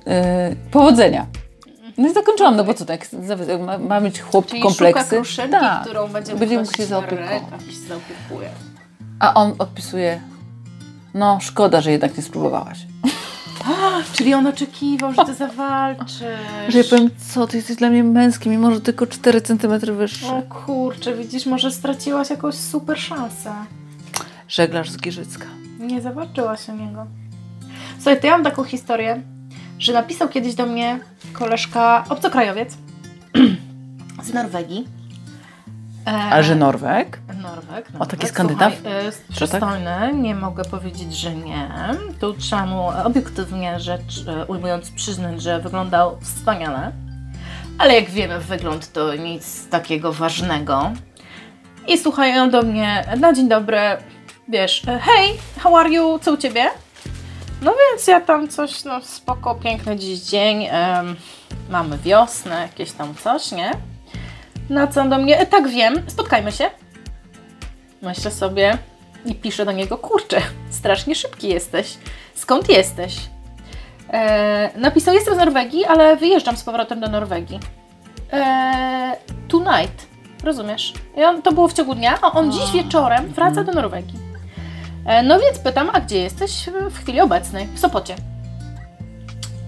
powodzenia. 0.70 1.26
No 1.98 2.08
i 2.08 2.14
zakończyłam, 2.14 2.56
no 2.56 2.64
bo 2.64 2.74
co 2.74 2.84
tak, 2.84 3.08
ma, 3.66 3.78
ma 3.78 4.00
mieć 4.00 4.20
chłop 4.20 4.46
Czyli 4.46 4.62
kompleksy. 4.62 5.24
szuka 5.24 5.48
Tak. 5.48 5.82
którą 5.82 6.08
będzie, 6.08 6.34
Będzie 6.36 6.58
mógł 6.58 6.76
się 6.76 6.86
zaopiekuje. 6.86 8.50
A 9.20 9.34
on 9.34 9.54
odpisuje, 9.58 10.20
no 11.14 11.38
szkoda, 11.40 11.80
że 11.80 11.92
jednak 11.92 12.16
nie 12.16 12.22
spróbowałaś. 12.22 12.78
Czyli 14.12 14.34
on 14.34 14.46
oczekiwał, 14.46 15.12
że 15.14 15.24
ty 15.24 15.34
zawalczysz. 15.34 16.24
Że 16.68 16.78
ja 16.78 16.84
powiem, 16.90 17.10
co, 17.34 17.46
ty 17.46 17.56
jesteś 17.56 17.76
dla 17.76 17.90
mnie 17.90 18.04
męski, 18.04 18.48
mimo 18.48 18.70
że 18.74 18.80
tylko 18.80 19.06
4 19.06 19.40
cm 19.40 19.96
wyższy. 19.96 20.26
O 20.26 20.42
kurczę, 20.42 21.14
widzisz, 21.14 21.46
może 21.46 21.70
straciłaś 21.72 22.30
jakąś 22.30 22.54
super 22.54 22.98
szansę. 22.98 23.52
Żeglarz 24.48 24.90
z 24.90 24.96
Giżycka. 24.96 25.46
Nie 25.78 26.00
zawalczyłaś 26.00 26.70
o 26.70 26.72
niego. 26.72 27.06
Słuchaj, 27.96 28.20
to 28.20 28.26
ja 28.26 28.32
mam 28.32 28.44
taką 28.44 28.64
historię, 28.64 29.22
że 29.78 29.92
napisał 29.92 30.28
kiedyś 30.28 30.54
do 30.54 30.66
mnie 30.66 30.98
koleżka, 31.32 32.04
obcokrajowiec 32.08 32.76
z 34.26 34.34
Norwegii. 34.34 34.88
E, 36.06 36.10
A 36.10 36.42
że 36.42 36.54
Norweg? 36.54 37.18
Norweg. 37.42 37.88
O, 37.98 38.06
taki. 38.06 38.26
Skandynaw? 38.26 38.72
Jest 39.04 39.26
tak? 39.26 39.36
przystojny, 39.36 40.14
nie 40.14 40.34
mogę 40.34 40.64
powiedzieć, 40.64 41.16
że 41.16 41.34
nie. 41.34 41.70
Tu 42.20 42.34
trzeba 42.34 42.66
mu 42.66 42.88
obiektywnie 43.04 43.80
rzecz 43.80 44.24
e, 44.28 44.46
ujmując 44.46 44.90
przyznać, 44.90 45.42
że 45.42 45.60
wyglądał 45.60 46.20
wspaniale. 46.20 46.92
Ale 47.78 47.94
jak 47.94 48.10
wiemy, 48.10 48.40
wygląd 48.40 48.92
to 48.92 49.14
nic 49.14 49.68
takiego 49.68 50.12
ważnego. 50.12 50.92
I 51.88 51.98
słuchają 51.98 52.50
do 52.50 52.62
mnie, 52.62 53.04
na 53.20 53.32
dzień 53.32 53.48
dobry, 53.48 53.80
wiesz, 54.48 54.82
e, 54.88 54.98
hej, 54.98 55.38
how 55.58 55.76
are 55.76 55.90
you, 55.90 56.18
co 56.18 56.32
u 56.32 56.36
Ciebie? 56.36 56.64
No 57.62 57.74
więc 57.90 58.06
ja 58.06 58.20
tam 58.20 58.48
coś, 58.48 58.84
no 58.84 59.00
spoko, 59.02 59.54
piękny 59.54 59.96
dziś 59.96 60.18
dzień, 60.20 60.66
em, 60.70 61.16
mamy 61.70 61.98
wiosnę, 61.98 62.62
jakieś 62.62 62.92
tam 62.92 63.14
coś, 63.14 63.52
nie? 63.52 63.70
Na 64.70 64.86
co 64.86 65.00
on 65.00 65.10
do 65.10 65.18
mnie, 65.18 65.38
e, 65.38 65.46
tak 65.46 65.68
wiem, 65.68 66.02
spotkajmy 66.06 66.52
się. 66.52 66.70
Myślę 68.02 68.30
sobie 68.30 68.78
i 69.24 69.34
piszę 69.34 69.64
do 69.64 69.72
niego, 69.72 69.98
kurczę, 69.98 70.40
strasznie 70.70 71.14
szybki 71.14 71.48
jesteś. 71.48 71.98
Skąd 72.34 72.68
jesteś? 72.68 73.16
E, 74.12 74.70
napisał, 74.76 75.14
jestem 75.14 75.34
z 75.34 75.38
Norwegii, 75.38 75.84
ale 75.84 76.16
wyjeżdżam 76.16 76.56
z 76.56 76.64
powrotem 76.64 77.00
do 77.00 77.08
Norwegii. 77.08 77.60
E, 78.32 79.16
tonight, 79.48 80.06
rozumiesz? 80.44 80.92
I 81.16 81.24
on, 81.24 81.42
to 81.42 81.52
było 81.52 81.68
w 81.68 81.72
ciągu 81.72 81.94
dnia, 81.94 82.18
a 82.22 82.32
on 82.32 82.52
dziś 82.52 82.70
wieczorem 82.72 83.32
wraca 83.32 83.64
do 83.64 83.72
Norwegii. 83.72 84.25
E, 85.06 85.22
no 85.22 85.40
więc 85.40 85.58
pytam, 85.58 85.90
a 85.92 86.00
gdzie 86.00 86.18
jesteś 86.18 86.70
w 86.90 86.98
chwili 86.98 87.20
obecnej? 87.20 87.68
W 87.74 87.78
Sopocie. 87.78 88.16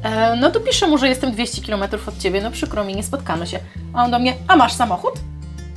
E, 0.03 0.37
no 0.37 0.51
to 0.51 0.61
piszę 0.61 0.87
mu, 0.87 0.99
że 0.99 1.09
jestem 1.09 1.33
200 1.33 1.63
km 1.63 1.83
od 2.07 2.19
Ciebie, 2.19 2.41
no 2.41 2.51
przykro 2.51 2.85
mi, 2.85 2.97
nie 2.97 3.03
spotkamy 3.03 3.47
się. 3.47 3.59
A 3.95 4.05
on 4.05 4.11
do 4.11 4.19
mnie, 4.19 4.35
a 4.49 4.57
masz 4.57 4.73
samochód? 4.73 5.15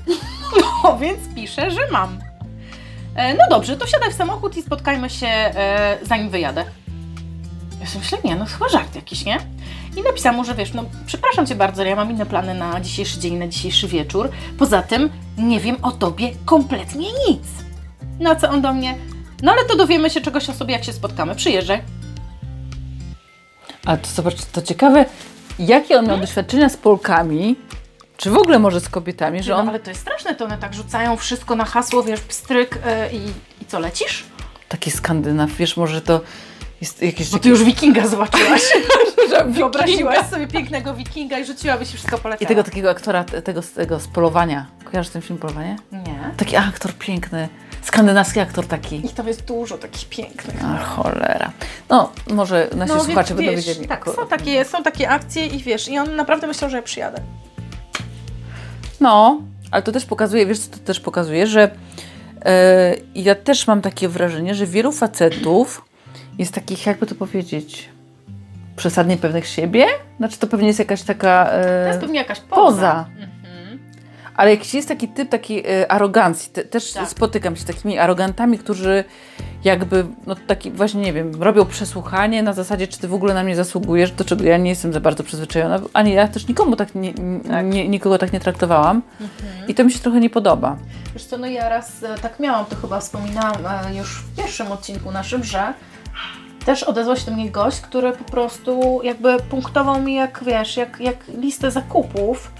No 0.83 0.97
więc 0.97 1.19
piszę, 1.35 1.71
że 1.71 1.79
mam. 1.91 2.19
E, 3.15 3.33
no 3.33 3.43
dobrze, 3.49 3.77
to 3.77 3.85
wsiadaj 3.85 4.11
w 4.11 4.15
samochód 4.15 4.57
i 4.57 4.61
spotkajmy 4.61 5.09
się 5.09 5.27
zanim 6.03 6.29
wyjadę. 6.29 6.65
Ja 7.81 7.87
sobie 7.87 7.99
myślę, 7.99 8.17
nie, 8.23 8.35
no 8.35 8.45
chyba 8.45 8.69
żart 8.69 8.95
jakiś, 8.95 9.25
nie? 9.25 9.37
I 9.97 10.01
napisałam 10.01 10.35
mu, 10.35 10.43
że 10.43 10.55
wiesz, 10.55 10.73
no 10.73 10.85
przepraszam 11.05 11.47
Cię 11.47 11.55
bardzo, 11.55 11.81
ale 11.81 11.89
ja 11.89 11.95
mam 11.95 12.11
inne 12.11 12.25
plany 12.25 12.53
na 12.53 12.81
dzisiejszy 12.81 13.19
dzień, 13.19 13.37
na 13.37 13.47
dzisiejszy 13.47 13.87
wieczór. 13.87 14.29
Poza 14.57 14.81
tym 14.81 15.09
nie 15.37 15.59
wiem 15.59 15.75
o 15.81 15.91
Tobie 15.91 16.31
kompletnie 16.45 17.07
nic. 17.27 17.43
Na 18.19 18.35
co 18.35 18.49
on 18.49 18.61
do 18.61 18.73
mnie, 18.73 18.95
no 19.41 19.51
ale 19.51 19.65
to 19.65 19.75
dowiemy 19.75 20.09
się 20.09 20.21
czegoś 20.21 20.49
o 20.49 20.53
sobie, 20.53 20.73
jak 20.73 20.83
się 20.83 20.93
spotkamy. 20.93 21.35
Przyjeżdżaj. 21.35 21.81
A 23.85 23.97
to 23.97 24.07
zobacz, 24.07 24.35
to 24.51 24.61
ciekawe, 24.61 25.05
jakie 25.59 25.99
on 25.99 26.07
miał 26.07 26.17
doświadczenia 26.17 26.69
z 26.69 26.77
Polkami, 26.77 27.55
czy 28.17 28.29
w 28.31 28.37
ogóle 28.37 28.59
może 28.59 28.79
z 28.79 28.89
kobietami, 28.89 29.43
że 29.43 29.51
No 29.51 29.57
on... 29.59 29.69
ale 29.69 29.79
to 29.79 29.89
jest 29.89 30.01
straszne, 30.01 30.35
to 30.35 30.45
one 30.45 30.57
tak 30.57 30.73
rzucają 30.73 31.17
wszystko 31.17 31.55
na 31.55 31.65
hasło, 31.65 32.03
wiesz, 32.03 32.19
pstryk 32.21 32.79
e, 32.85 33.13
i, 33.13 33.17
i 33.61 33.65
co, 33.67 33.79
lecisz? 33.79 34.23
Taki 34.69 34.91
Skandynaw, 34.91 35.51
wiesz, 35.51 35.77
może 35.77 36.01
to 36.01 36.21
jest 36.81 37.01
jakieś... 37.01 37.29
Bo 37.29 37.39
ty 37.39 37.49
już 37.49 37.63
wikinga 37.63 38.07
zobaczyłaś. 38.07 38.61
Wyobraziłaś 39.47 40.27
sobie 40.29 40.47
pięknego 40.47 40.93
wikinga 40.93 41.39
i 41.39 41.45
rzuciłabyś 41.45 41.89
i 41.93 41.97
wszystko 41.97 42.17
I 42.17 42.19
poleciało. 42.19 42.47
tego 42.47 42.63
takiego 42.63 42.89
aktora, 42.89 43.23
te- 43.23 43.41
tego, 43.41 43.61
tego 43.75 43.99
z 43.99 44.07
Polowania. 44.07 44.65
Kojarzysz 44.91 45.13
ten 45.13 45.21
film 45.21 45.39
Polowanie? 45.39 45.75
Nie. 45.91 46.31
Taki 46.37 46.55
aktor 46.55 46.93
piękny, 46.93 47.49
skandynawski 47.81 48.39
aktor 48.39 48.67
taki. 48.67 49.05
Ich 49.05 49.13
tam 49.13 49.27
jest 49.27 49.45
dużo 49.45 49.77
takich 49.77 50.09
pięknych. 50.09 50.55
A 50.65 50.77
cholera. 50.77 51.51
No, 51.89 52.11
może 52.33 52.67
nasi 52.75 52.93
No, 52.93 53.03
słuchacze 53.03 53.35
będą 53.35 53.51
wiedzieli. 53.51 53.87
Tak, 53.87 54.05
są 54.05 54.27
takie, 54.27 54.65
są 54.65 54.83
takie 54.83 55.09
akcje 55.09 55.45
i 55.45 55.57
wiesz, 55.63 55.89
i 55.89 55.97
on 55.97 56.15
naprawdę 56.15 56.47
myślał, 56.47 56.69
że 56.71 56.77
ja 56.77 56.83
przyjadę. 56.83 57.21
No, 58.99 59.41
ale 59.71 59.83
to 59.83 59.91
też 59.91 60.05
pokazuje, 60.05 60.45
wiesz 60.45 60.59
co 60.59 60.71
to 60.71 60.77
też 60.77 60.99
pokazuje, 60.99 61.47
że 61.47 61.71
e, 62.45 62.95
ja 63.15 63.35
też 63.35 63.67
mam 63.67 63.81
takie 63.81 64.07
wrażenie, 64.09 64.55
że 64.55 64.65
wielu 64.65 64.91
facetów 64.91 65.85
jest 66.37 66.53
takich, 66.53 66.85
jakby 66.85 67.05
to 67.05 67.15
powiedzieć, 67.15 67.89
przesadnie 68.75 69.17
pewnych 69.17 69.47
siebie. 69.47 69.85
Znaczy 70.17 70.39
to 70.39 70.47
pewnie 70.47 70.67
jest 70.67 70.79
jakaś 70.79 71.01
taka... 71.03 71.49
e, 71.51 71.81
To 71.83 71.87
jest 71.87 71.99
pewnie 71.99 72.19
jakaś 72.19 72.39
poza. 72.39 72.61
poza. 72.61 73.05
Mhm. 74.31 74.39
Ale 74.41 74.51
jakiś 74.51 74.73
jest 74.73 74.87
taki 74.87 75.07
typ 75.07 75.29
takiej 75.29 75.63
e, 75.81 75.91
arogancji. 75.91 76.51
Te, 76.53 76.63
też 76.63 76.93
Tak. 76.93 77.09
spotykam 77.09 77.55
się 77.55 77.61
z 77.61 77.65
takimi 77.65 77.97
arogantami, 77.97 78.57
którzy 78.57 79.03
jakby, 79.63 80.05
no 80.27 80.35
taki 80.47 80.71
właśnie, 80.71 81.01
nie 81.01 81.13
wiem, 81.13 81.43
robią 81.43 81.65
przesłuchanie 81.65 82.43
na 82.43 82.53
zasadzie, 82.53 82.87
czy 82.87 82.99
ty 82.99 83.07
w 83.07 83.13
ogóle 83.13 83.33
na 83.33 83.43
mnie 83.43 83.55
zasługujesz, 83.55 84.11
do 84.11 84.25
czego 84.25 84.43
ja 84.43 84.57
nie 84.57 84.69
jestem 84.69 84.93
za 84.93 84.99
bardzo 84.99 85.23
przyzwyczajona. 85.23 85.79
Ani 85.93 86.13
ja 86.13 86.27
też 86.27 86.47
nikomu 86.47 86.75
tak 86.75 86.95
nie, 86.95 87.13
Tak. 87.47 87.65
Nie, 87.65 87.87
nikogo 87.89 88.17
tak 88.17 88.33
nie 88.33 88.39
traktowałam. 88.39 89.01
I 89.67 89.75
to 89.75 89.83
mi 89.83 89.91
się 89.91 89.99
trochę 89.99 90.19
nie 90.19 90.29
podoba. 90.29 90.77
Wiesz 91.13 91.23
co, 91.25 91.37
no 91.37 91.47
ja 91.47 91.69
raz 91.69 92.03
e, 92.03 92.15
tak 92.21 92.39
miałam, 92.39 92.65
to 92.65 92.75
chyba 92.75 92.99
wspominałam 92.99 93.65
e, 93.65 93.95
już 93.95 94.21
w 94.21 94.35
pierwszym 94.37 94.71
odcinku 94.71 95.11
naszym, 95.11 95.43
że 95.43 95.73
też 96.65 96.83
odezwał 96.83 97.15
się 97.15 97.25
do 97.25 97.31
mnie 97.31 97.51
gość, 97.51 97.81
który 97.81 98.11
po 98.11 98.23
prostu 98.23 98.99
jakby 99.03 99.37
punktował 99.39 100.01
mi 100.01 100.13
jak, 100.15 100.43
wiesz, 100.45 100.77
jak, 100.77 100.99
jak 100.99 101.15
listę 101.27 101.71
zakupów, 101.71 102.51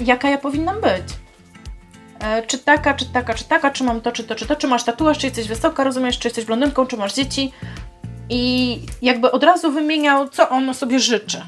jaka 0.00 0.30
ja 0.30 0.38
powinnam 0.38 0.80
być. 0.80 1.04
E, 2.24 2.42
Czy 2.46 2.58
taka, 2.58 2.94
czy 2.94 3.06
taka, 3.12 3.34
czy 3.34 3.44
taka, 3.44 3.70
czy 3.70 3.84
mam 3.84 4.00
to, 4.00 4.12
czy 4.12 4.24
to, 4.24 4.34
czy 4.34 4.46
to, 4.46 4.56
czy 4.56 4.66
masz 4.66 4.84
tatuaż, 4.84 5.18
czy 5.18 5.26
jesteś 5.26 5.48
wysoka, 5.48 5.84
rozumiesz, 5.84 6.18
czy 6.18 6.28
jesteś 6.28 6.44
blondynką, 6.44 6.86
czy 6.86 6.96
masz 6.96 7.14
dzieci. 7.14 7.52
I 8.28 8.80
jakby 9.02 9.30
od 9.30 9.44
razu 9.44 9.72
wymieniał, 9.72 10.28
co 10.28 10.48
on 10.48 10.74
sobie 10.74 10.98
życzy. 10.98 11.42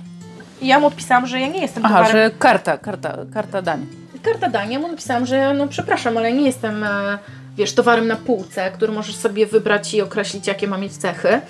I 0.62 0.66
ja 0.66 0.80
mu 0.80 0.86
odpisałam, 0.86 1.26
że 1.26 1.40
ja 1.40 1.46
nie 1.46 1.60
jestem 1.60 1.84
Aha, 1.86 1.94
towarem 1.98 2.12
że 2.12 2.30
karta, 2.38 2.78
karta, 2.78 3.16
karta 3.34 3.62
dań. 3.62 3.86
karta 4.22 4.48
dania, 4.48 4.78
mu 4.78 4.88
napisałam, 4.88 5.26
że 5.26 5.54
no 5.54 5.68
przepraszam, 5.68 6.16
ale 6.16 6.32
nie 6.32 6.42
jestem, 6.46 6.84
e, 6.84 7.18
wiesz, 7.56 7.72
towarem 7.74 8.06
na 8.06 8.16
półce, 8.16 8.70
który 8.70 8.92
możesz 8.92 9.16
sobie 9.16 9.46
wybrać 9.46 9.94
i 9.94 10.02
określić, 10.02 10.46
jakie 10.46 10.68
ma 10.68 10.78
mieć 10.78 10.92
cechy. 10.92 11.40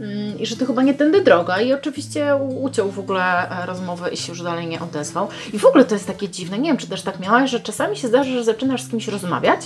Mm, 0.00 0.38
I 0.38 0.46
że 0.46 0.56
to 0.56 0.66
chyba 0.66 0.82
nie 0.82 0.94
tędy 0.94 1.20
droga. 1.20 1.60
I 1.60 1.72
oczywiście 1.72 2.36
uciął 2.60 2.90
w 2.90 2.98
ogóle 2.98 3.50
e, 3.62 3.66
rozmowę 3.66 4.10
i 4.10 4.16
się 4.16 4.32
już 4.32 4.42
dalej 4.42 4.66
nie 4.66 4.80
odezwał. 4.80 5.28
I 5.52 5.58
w 5.58 5.64
ogóle 5.64 5.84
to 5.84 5.94
jest 5.94 6.06
takie 6.06 6.28
dziwne, 6.28 6.58
nie 6.58 6.70
wiem, 6.70 6.76
czy 6.76 6.86
też 6.86 7.02
tak 7.02 7.20
miałaś, 7.20 7.50
że 7.50 7.60
czasami 7.60 7.96
się 7.96 8.08
zdarza, 8.08 8.30
że 8.30 8.44
zaczynasz 8.44 8.82
z 8.82 8.88
kimś 8.88 9.08
rozmawiać. 9.08 9.60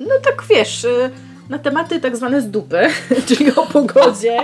No 0.00 0.14
tak 0.24 0.44
wiesz, 0.50 0.84
e, 0.84 1.10
na 1.48 1.58
tematy 1.58 2.00
tak 2.00 2.16
zwane 2.16 2.42
z 2.42 2.50
dupy, 2.50 2.88
czyli 3.28 3.54
o 3.54 3.66
pogodzie 3.66 4.38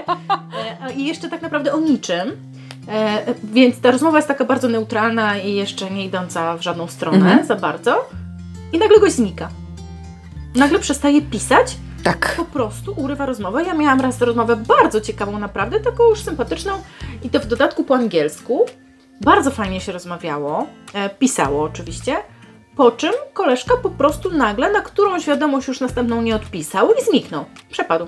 e, 0.88 0.92
i 0.96 1.06
jeszcze 1.06 1.28
tak 1.28 1.42
naprawdę 1.42 1.72
o 1.72 1.80
niczym. 1.80 2.52
E, 2.88 3.34
więc 3.44 3.80
ta 3.80 3.90
rozmowa 3.90 4.18
jest 4.18 4.28
taka 4.28 4.44
bardzo 4.44 4.68
neutralna 4.68 5.38
i 5.38 5.54
jeszcze 5.54 5.90
nie 5.90 6.04
idąca 6.04 6.56
w 6.56 6.62
żadną 6.62 6.86
stronę 6.86 7.16
Mhm. 7.16 7.46
za 7.46 7.56
bardzo. 7.56 8.08
I 8.72 8.78
nagle 8.78 9.00
goś 9.00 9.12
znika. 9.12 9.48
Nagle 10.54 10.78
przestaje 10.78 11.22
pisać, 11.22 11.76
Tak. 12.04 12.34
po 12.36 12.44
prostu 12.44 12.94
urywa 12.96 13.26
rozmowę. 13.26 13.64
Ja 13.64 13.74
miałam 13.74 14.00
raz 14.00 14.20
rozmowę 14.22 14.56
bardzo 14.56 15.00
ciekawą, 15.00 15.38
naprawdę, 15.38 15.80
taką 15.80 16.04
już 16.08 16.20
sympatyczną 16.20 16.72
i 17.22 17.30
to 17.30 17.40
w 17.40 17.46
dodatku 17.46 17.84
po 17.84 17.94
angielsku. 17.94 18.66
Bardzo 19.20 19.50
fajnie 19.50 19.80
się 19.80 19.92
rozmawiało, 19.92 20.66
e, 20.94 21.10
pisało 21.10 21.62
oczywiście. 21.62 22.16
Po 22.76 22.90
czym 22.90 23.12
koleżka 23.32 23.76
po 23.76 23.90
prostu 23.90 24.30
nagle 24.30 24.72
na 24.72 24.80
którąś 24.80 25.26
wiadomość 25.26 25.68
już 25.68 25.80
następną 25.80 26.22
nie 26.22 26.36
odpisał 26.36 26.92
i 26.92 27.04
zniknął. 27.04 27.44
Przepadł. 27.70 28.06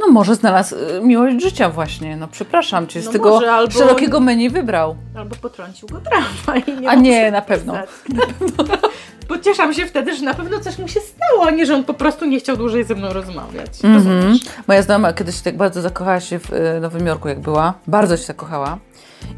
No 0.00 0.08
może 0.08 0.34
znalazł 0.34 0.76
y, 0.76 1.00
miłość 1.02 1.42
życia 1.42 1.68
właśnie. 1.70 2.16
No 2.16 2.28
przepraszam 2.28 2.86
cię, 2.86 3.02
z 3.02 3.06
No 3.06 3.12
tego 3.12 3.30
może, 3.30 3.52
albo- 3.52 3.72
szerokiego 3.72 4.20
menu 4.20 4.50
wybrał. 4.50 4.96
Albo 5.16 5.36
potrącił 5.36 5.88
go 5.88 6.00
tramwaj. 6.00 6.64
i 6.82 6.86
A 6.86 6.90
mógł 6.92 7.02
nie, 7.02 7.30
na 7.30 7.42
pewno. 7.42 7.74
wpisać. 7.86 8.28
Pocieszam 9.28 9.74
się 9.74 9.86
wtedy, 9.86 10.16
że 10.16 10.24
na 10.24 10.34
pewno 10.34 10.60
coś 10.60 10.78
mu 10.78 10.88
się 10.88 11.00
stało, 11.00 11.46
a 11.46 11.50
nie, 11.50 11.66
że 11.66 11.74
on 11.74 11.84
po 11.84 11.94
prostu 11.94 12.24
nie 12.26 12.38
chciał 12.40 12.56
dłużej 12.56 12.84
ze 12.84 12.94
mną 12.94 13.12
rozmawiać. 13.12 13.84
Mhm. 13.84 13.94
Rozumiesz? 13.94 14.40
Moja 14.68 14.82
znajoma 14.82 15.12
kiedyś 15.12 15.40
tak 15.40 15.56
bardzo 15.56 15.82
zakochała 15.82 16.20
się 16.20 16.38
w 16.38 16.52
y, 16.52 16.80
Nowym 16.80 17.06
Jorku, 17.06 17.28
jak 17.28 17.40
była. 17.40 17.74
Bardzo 17.86 18.16
się 18.16 18.22
zakochała. 18.24 18.78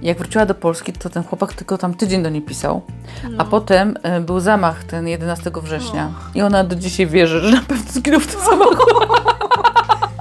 I 0.03 0.07
jak 0.07 0.19
wróciła 0.19 0.47
do 0.47 0.55
Polski, 0.55 0.93
to 0.93 1.09
ten 1.11 1.23
chłopak 1.25 1.53
tylko 1.53 1.79
tam 1.79 1.95
tydzień 1.95 2.23
do 2.23 2.29
niej 2.31 2.43
pisał. 2.43 2.83
A 3.39 3.45
potem 3.45 3.97
y, 4.19 4.21
był 4.21 4.41
zamach 4.41 4.85
ten 4.85 5.09
11 5.09 5.51
września. 5.63 6.11
I 6.35 6.43
ona 6.43 6.65
do 6.65 6.77
dzisiaj 6.77 7.07
wierzy, 7.07 7.41
że 7.41 7.51
na 7.57 7.63
pewno 7.63 7.85
zginął 7.93 8.21
w 8.21 8.27
tym 8.27 8.41
zamachu. 8.41 9.04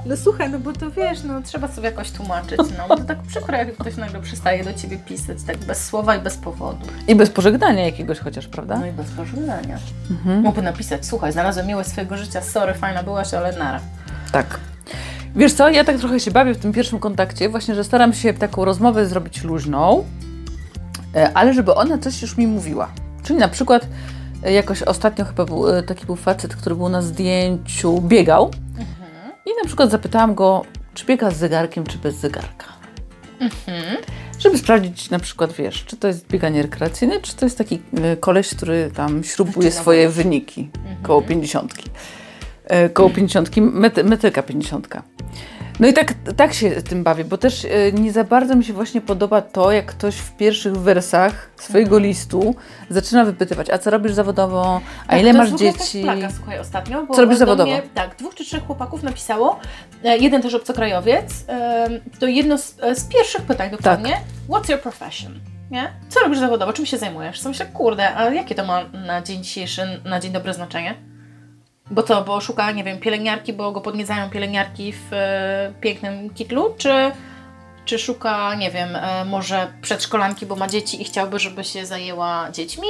No 0.06 0.16
słuchaj, 0.16 0.50
no 0.50 0.58
bo 0.58 0.72
to 0.72 0.90
wiesz, 0.90 1.22
no 1.22 1.42
trzeba 1.42 1.68
sobie 1.68 1.90
jakoś 1.90 2.10
tłumaczyć, 2.10 2.58
no. 2.58 2.88
Bo 2.88 2.96
to 2.96 3.04
tak 3.04 3.22
przykro, 3.22 3.56
jak 3.56 3.76
ktoś 3.76 3.96
nagle 3.96 4.20
przestaje 4.20 4.64
do 4.64 4.74
ciebie 4.74 4.98
pisać, 4.98 5.42
tak 5.42 5.58
bez 5.58 5.84
słowa 5.84 6.16
i 6.16 6.20
bez 6.20 6.36
powodu. 6.36 6.86
I 7.08 7.14
bez 7.14 7.30
pożegnania 7.30 7.84
jakiegoś 7.84 8.18
chociaż, 8.18 8.48
prawda? 8.48 8.78
No 8.78 8.86
i 8.86 8.92
bez 8.92 9.10
pożegnania. 9.10 9.78
Mógłby 10.42 10.62
napisać, 10.62 11.06
słuchaj, 11.06 11.32
znalazłem 11.32 11.66
miłość 11.66 11.88
swojego 11.88 12.16
życia, 12.16 12.42
sorry, 12.42 12.74
fajna 12.74 13.02
byłaś, 13.02 13.34
ale 13.34 13.58
nara. 13.58 13.80
Tak. 14.32 14.60
Wiesz 15.36 15.52
co, 15.52 15.68
ja 15.68 15.84
tak 15.84 15.98
trochę 15.98 16.20
się 16.20 16.30
bawię 16.30 16.54
w 16.54 16.58
tym 16.58 16.72
pierwszym 16.72 16.98
kontakcie, 16.98 17.48
właśnie, 17.48 17.74
że 17.74 17.84
staram 17.84 18.12
się 18.12 18.34
taką 18.34 18.64
rozmowę 18.64 19.06
zrobić 19.06 19.44
luźną, 19.44 20.04
e, 21.14 21.32
ale 21.34 21.54
żeby 21.54 21.74
ona 21.74 21.98
coś 21.98 22.22
już 22.22 22.36
mi 22.36 22.46
mówiła. 22.46 22.88
Czyli 23.22 23.38
na 23.38 23.48
przykład 23.48 23.86
e, 24.44 24.52
jakoś 24.52 24.82
ostatnio 24.82 25.24
chyba 25.24 25.44
był, 25.44 25.68
e, 25.68 25.82
taki 25.82 26.06
był 26.06 26.16
facet, 26.16 26.56
który 26.56 26.74
był 26.74 26.88
na 26.88 27.02
zdjęciu, 27.02 28.00
biegał 28.00 28.50
i 29.46 29.50
na 29.62 29.66
przykład 29.66 29.90
zapytałam 29.90 30.34
go, 30.34 30.64
czy 30.94 31.06
biega 31.06 31.30
z 31.30 31.36
zegarkiem, 31.36 31.86
czy 31.86 31.98
bez 31.98 32.14
zegarka. 32.14 32.66
Żeby 34.38 34.58
sprawdzić 34.58 35.10
na 35.10 35.18
przykład, 35.18 35.52
wiesz, 35.52 35.84
czy 35.84 35.96
to 35.96 36.08
jest 36.08 36.26
bieganie 36.28 36.62
rekreacyjne, 36.62 37.20
czy 37.20 37.36
to 37.36 37.46
jest 37.46 37.58
taki 37.58 37.82
e, 38.02 38.16
koleś, 38.16 38.48
który 38.54 38.90
tam 38.94 39.24
śrubuje 39.24 39.72
swoje 39.72 40.08
wyniki 40.08 40.70
koło 41.02 41.22
pięćdziesiątki. 41.22 41.90
E, 42.64 42.88
Koło 42.88 43.10
pięćdziesiątki, 43.10 43.60
mety, 43.62 44.04
metryka 44.04 44.42
pięćdziesiątka. 44.42 45.02
No 45.80 45.88
i 45.88 45.92
tak, 45.92 46.14
tak 46.36 46.54
się 46.54 46.70
tym 46.70 47.04
bawię, 47.04 47.24
bo 47.24 47.38
też 47.38 47.64
e, 47.64 47.92
nie 47.92 48.12
za 48.12 48.24
bardzo 48.24 48.56
mi 48.56 48.64
się 48.64 48.72
właśnie 48.72 49.00
podoba 49.00 49.42
to, 49.42 49.72
jak 49.72 49.86
ktoś 49.86 50.14
w 50.16 50.36
pierwszych 50.36 50.76
wersach 50.76 51.50
swojego 51.56 51.98
listu 51.98 52.54
zaczyna 52.90 53.24
wypytywać, 53.24 53.70
a 53.70 53.78
co 53.78 53.90
robisz 53.90 54.12
zawodowo, 54.12 54.80
a 55.06 55.10
Tak, 55.10 55.20
ile 55.20 55.32
masz 55.32 55.50
dzieci. 55.50 56.02
plaga, 56.02 56.28
słuchaj, 56.36 56.58
ostatnio. 56.58 57.06
Bo 57.06 57.14
Co 57.14 57.20
robisz 57.22 57.34
do 57.34 57.38
zawodowo? 57.38 57.70
Mnie, 57.70 57.82
tak, 57.94 58.16
dwóch 58.16 58.34
czy 58.34 58.44
trzech 58.44 58.66
chłopaków 58.66 59.02
napisało, 59.02 59.60
e, 60.04 60.18
jeden 60.18 60.42
też 60.42 60.54
obcokrajowiec, 60.54 61.44
e, 61.48 61.88
to 62.20 62.26
jedno 62.26 62.58
z, 62.58 62.76
e, 62.82 62.94
z 62.94 63.04
pierwszych 63.04 63.42
pytań 63.42 63.70
dokładnie, 63.70 64.12
Tak. 64.12 64.22
what's 64.48 64.70
your 64.70 64.80
profession? 64.80 65.40
Nie? 65.70 65.92
Co 66.08 66.20
robisz 66.20 66.38
zawodowo? 66.38 66.72
Czym 66.72 66.86
się 66.86 66.98
zajmujesz? 66.98 67.40
Co 67.40 67.48
myślę, 67.48 67.66
kurde, 67.66 68.16
a 68.16 68.30
jakie 68.30 68.54
to 68.54 68.64
ma 68.64 68.84
na 69.06 69.22
dzień 69.22 69.42
dzisiejszy, 69.44 69.82
na 70.04 70.20
dzień 70.20 70.32
dobry 70.32 70.52
znaczenie? 70.52 70.94
Bo 71.90 72.02
co, 72.02 72.24
bo 72.24 72.40
szuka, 72.40 72.72
nie 72.72 72.84
wiem, 72.84 72.98
pielęgniarki, 72.98 73.52
bo 73.52 73.72
go 73.72 73.80
podniecają 73.80 74.30
pielęgniarki 74.30 74.92
w 74.92 75.12
e, 75.12 75.72
pięknym 75.80 76.30
kitlu, 76.30 76.74
czy, 76.78 77.10
czy 77.84 77.98
szuka, 77.98 78.54
nie 78.54 78.70
wiem, 78.70 78.96
e, 78.96 79.24
może 79.24 79.72
przedszkolanki, 79.82 80.46
bo 80.46 80.56
ma 80.56 80.68
dzieci 80.68 81.02
i 81.02 81.04
chciałby, 81.04 81.38
żeby 81.38 81.64
się 81.64 81.86
zajęła 81.86 82.50
dziećmi? 82.52 82.88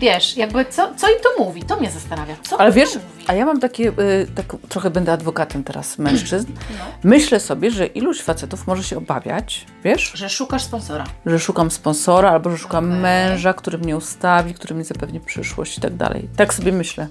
Wiesz, 0.00 0.36
jakby 0.36 0.64
co, 0.64 0.94
co 0.96 1.08
im 1.08 1.16
to 1.22 1.44
mówi? 1.44 1.62
To 1.62 1.76
mnie 1.76 1.90
zastanawia. 1.90 2.36
Co 2.42 2.60
Ale 2.60 2.72
wiesz, 2.72 2.90
a 3.26 3.34
ja 3.34 3.44
mam 3.46 3.60
takie, 3.60 3.88
y, 3.88 4.26
tak 4.34 4.46
trochę 4.68 4.90
będę 4.90 5.12
adwokatem 5.12 5.64
teraz 5.64 5.98
mężczyzn. 5.98 6.52
No. 6.78 6.84
Myślę 7.04 7.40
sobie, 7.40 7.70
że 7.70 7.86
iluś 7.86 8.20
facetów 8.22 8.66
może 8.66 8.82
się 8.82 8.98
obawiać, 8.98 9.66
wiesz, 9.84 10.12
Że 10.14 10.28
szukasz 10.28 10.62
sponsora. 10.62 11.04
że 11.26 11.38
szukam 11.38 11.70
sponsora 11.70 12.30
albo 12.30 12.50
że 12.50 12.58
szukam 12.58 12.88
Okej. 12.88 13.00
męża, 13.00 13.54
który 13.54 13.78
mnie 13.78 13.96
ustawi, 13.96 14.54
który 14.54 14.74
mi 14.74 14.84
zapewni 14.84 15.20
przyszłość 15.20 15.78
i 15.78 15.80
tak 15.80 15.94
dalej. 15.96 16.28
Tak 16.36 16.54
sobie 16.54 16.72
myślę. 16.72 17.08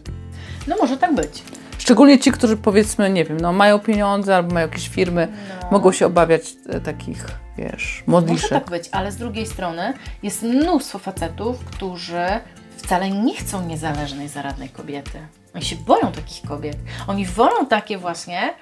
No 0.67 0.75
może 0.81 0.97
tak 0.97 1.15
być. 1.15 1.43
Szczególnie 1.77 2.19
ci, 2.19 2.31
którzy 2.31 2.57
powiedzmy, 2.57 3.09
nie 3.09 3.25
wiem, 3.25 3.39
no 3.39 3.53
mają 3.53 3.79
pieniądze 3.79 4.35
albo 4.35 4.53
mają 4.53 4.67
jakieś 4.67 4.87
firmy, 4.89 5.27
No. 5.61 5.67
mogą 5.71 5.91
się 5.91 6.05
obawiać 6.05 6.41
e, 6.69 6.81
takich, 6.81 7.25
wiesz, 7.57 8.03
Może 8.07 8.21
modliszek. 8.27 8.49
tak 8.49 8.69
być, 8.69 8.89
ale 8.91 9.11
z 9.11 9.17
drugiej 9.17 9.45
strony 9.45 9.93
jest 10.23 10.43
mnóstwo 10.43 10.99
facetów, 10.99 11.65
którzy 11.65 12.25
wcale 12.77 13.09
nie 13.09 13.35
chcą 13.35 13.65
niezależnej, 13.67 14.27
zaradnej 14.27 14.69
kobiety. 14.69 15.19
Oni 15.55 15.65
się 15.65 15.75
boją 15.75 16.11
takich 16.11 16.41
kobiet. 16.49 16.77
Oni 17.07 17.25
wolą 17.25 17.65
takie 17.65 17.97
właśnie, 17.97 18.53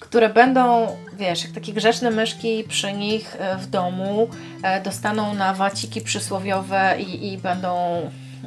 które 0.00 0.28
będą, 0.28 0.86
wiesz, 1.12 1.44
jak 1.44 1.52
takie 1.52 1.72
grzeczne 1.72 2.10
myszki 2.10 2.64
przy 2.68 2.92
nich 2.92 3.36
e, 3.38 3.56
w 3.56 3.66
domu, 3.66 4.28
e, 4.62 4.80
dostaną 4.82 5.34
na 5.34 5.54
waciki 5.54 6.00
przysłowiowe 6.00 6.94
i, 7.00 7.32
i 7.32 7.38
będą 7.38 8.00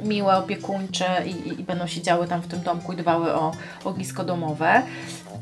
miłe, 0.04 0.36
opiekuńcze 0.36 1.06
i, 1.26 1.60
i, 1.60 1.64
będą 1.64 1.86
siedziały 1.86 2.26
tam 2.26 2.40
w 2.40 2.46
tym 2.46 2.60
domku 2.60 2.92
i 2.92 2.96
dbały 2.96 3.34
o 3.34 3.52
ognisko 3.84 4.24
domowe, 4.24 4.82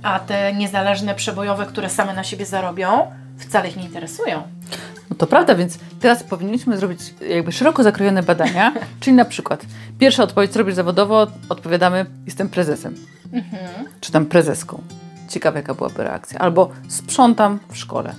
a 0.03 0.21
te 0.21 0.53
niezależne, 0.53 1.15
przebojowe, 1.15 1.67
które 1.67 1.91
same 1.91 2.15
na 2.15 2.25
siebie 2.25 2.47
zarobią, 2.47 3.11
wcale 3.39 3.69
ich 3.69 3.77
nie 3.77 3.85
interesują. 3.85 4.43
No 5.11 5.17
to 5.17 5.27
prawda, 5.27 5.55
więc 5.55 5.79
teraz 6.01 6.23
powinniśmy 6.23 6.77
zrobić 6.77 7.01
jakby 7.29 7.53
szeroko 7.53 7.83
zakrojone 7.83 8.23
badania, 8.23 8.73
czyli 9.01 9.17
na 9.17 9.25
przykład 9.25 9.67
pierwsza 9.99 10.23
odpowiedź, 10.23 10.53
co 10.53 10.59
robisz 10.59 10.75
zawodowo, 10.75 11.27
odpowiadamy, 11.49 12.07
jestem 12.27 12.49
prezesem, 12.49 12.95
czy 14.01 14.13
tam 14.13 14.27
prezeską. 14.27 14.83
Ciekawe, 15.29 15.59
jaka 15.59 15.75
byłaby 15.75 16.05
reakcja. 16.05 16.39
Albo 16.39 16.71
sprzątam 16.89 17.59
w 17.73 17.77
szkole. 17.77 18.15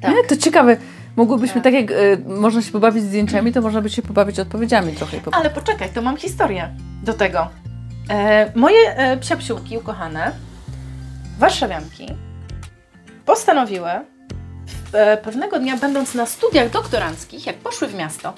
Tak. 0.00 0.10
Nie? 0.10 0.24
To 0.28 0.36
ciekawe, 0.36 0.76
mogłybyśmy, 1.16 1.54
Tak. 1.54 1.64
tak, 1.64 1.72
jak 1.74 1.90
y, 1.90 2.24
można 2.26 2.62
się 2.62 2.72
pobawić 2.72 3.04
zdjęciami, 3.04 3.52
to 3.52 3.60
można 3.60 3.80
by 3.80 3.90
się 3.90 4.02
pobawić 4.02 4.40
odpowiedziami 4.40 4.92
trochę. 4.92 5.18
Po... 5.18 5.34
Ale 5.34 5.50
poczekaj, 5.50 5.90
to 5.94 6.02
mam 6.02 6.16
historię 6.16 6.74
do 7.02 7.12
tego. 7.12 7.48
E, 8.10 8.52
moje 8.54 8.96
e, 8.96 9.16
psiapsiółki 9.16 9.78
ukochane, 9.78 10.32
warszawianki, 11.38 12.06
postanowiły 13.26 13.90
w, 14.66 14.94
e, 14.94 15.16
pewnego 15.16 15.58
dnia, 15.58 15.76
będąc 15.76 16.14
na 16.14 16.26
studiach 16.26 16.70
doktoranckich, 16.70 17.46
jak 17.46 17.56
poszły 17.56 17.88
w 17.88 17.94
miasto, 17.94 18.34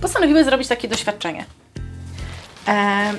postanowiły 0.00 0.44
zrobić 0.44 0.68
takie 0.68 0.88
doświadczenie. 0.88 1.44
E, 2.68 3.12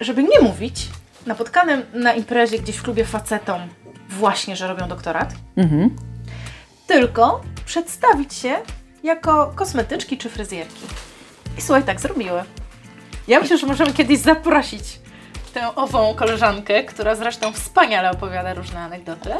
żeby 0.00 0.22
nie 0.22 0.40
mówić 0.42 0.88
napotkanym 1.26 1.82
na 1.94 2.12
imprezie 2.12 2.58
gdzieś 2.58 2.76
w 2.76 2.82
klubie 2.82 3.04
facetom 3.04 3.60
właśnie, 4.08 4.56
że 4.56 4.68
robią 4.68 4.88
doktorat, 4.88 5.34
Mhm. 5.56 5.96
Tylko 6.88 7.40
przedstawić 7.66 8.34
się 8.34 8.56
jako 9.02 9.52
kosmetyczki 9.54 10.18
czy 10.18 10.30
fryzjerki. 10.30 10.82
I 11.58 11.62
słuchaj, 11.62 11.82
tak 11.84 12.00
zrobiły. 12.00 12.42
Ja 13.28 13.40
myślę, 13.40 13.58
że 13.58 13.66
możemy 13.66 13.92
kiedyś 13.92 14.18
zaprosić 14.18 15.00
tę 15.54 15.74
ową 15.74 16.14
koleżankę, 16.14 16.84
która 16.84 17.14
zresztą 17.14 17.52
wspaniale 17.52 18.10
opowiada 18.10 18.54
różne 18.54 18.80
anegdoty, 18.80 19.30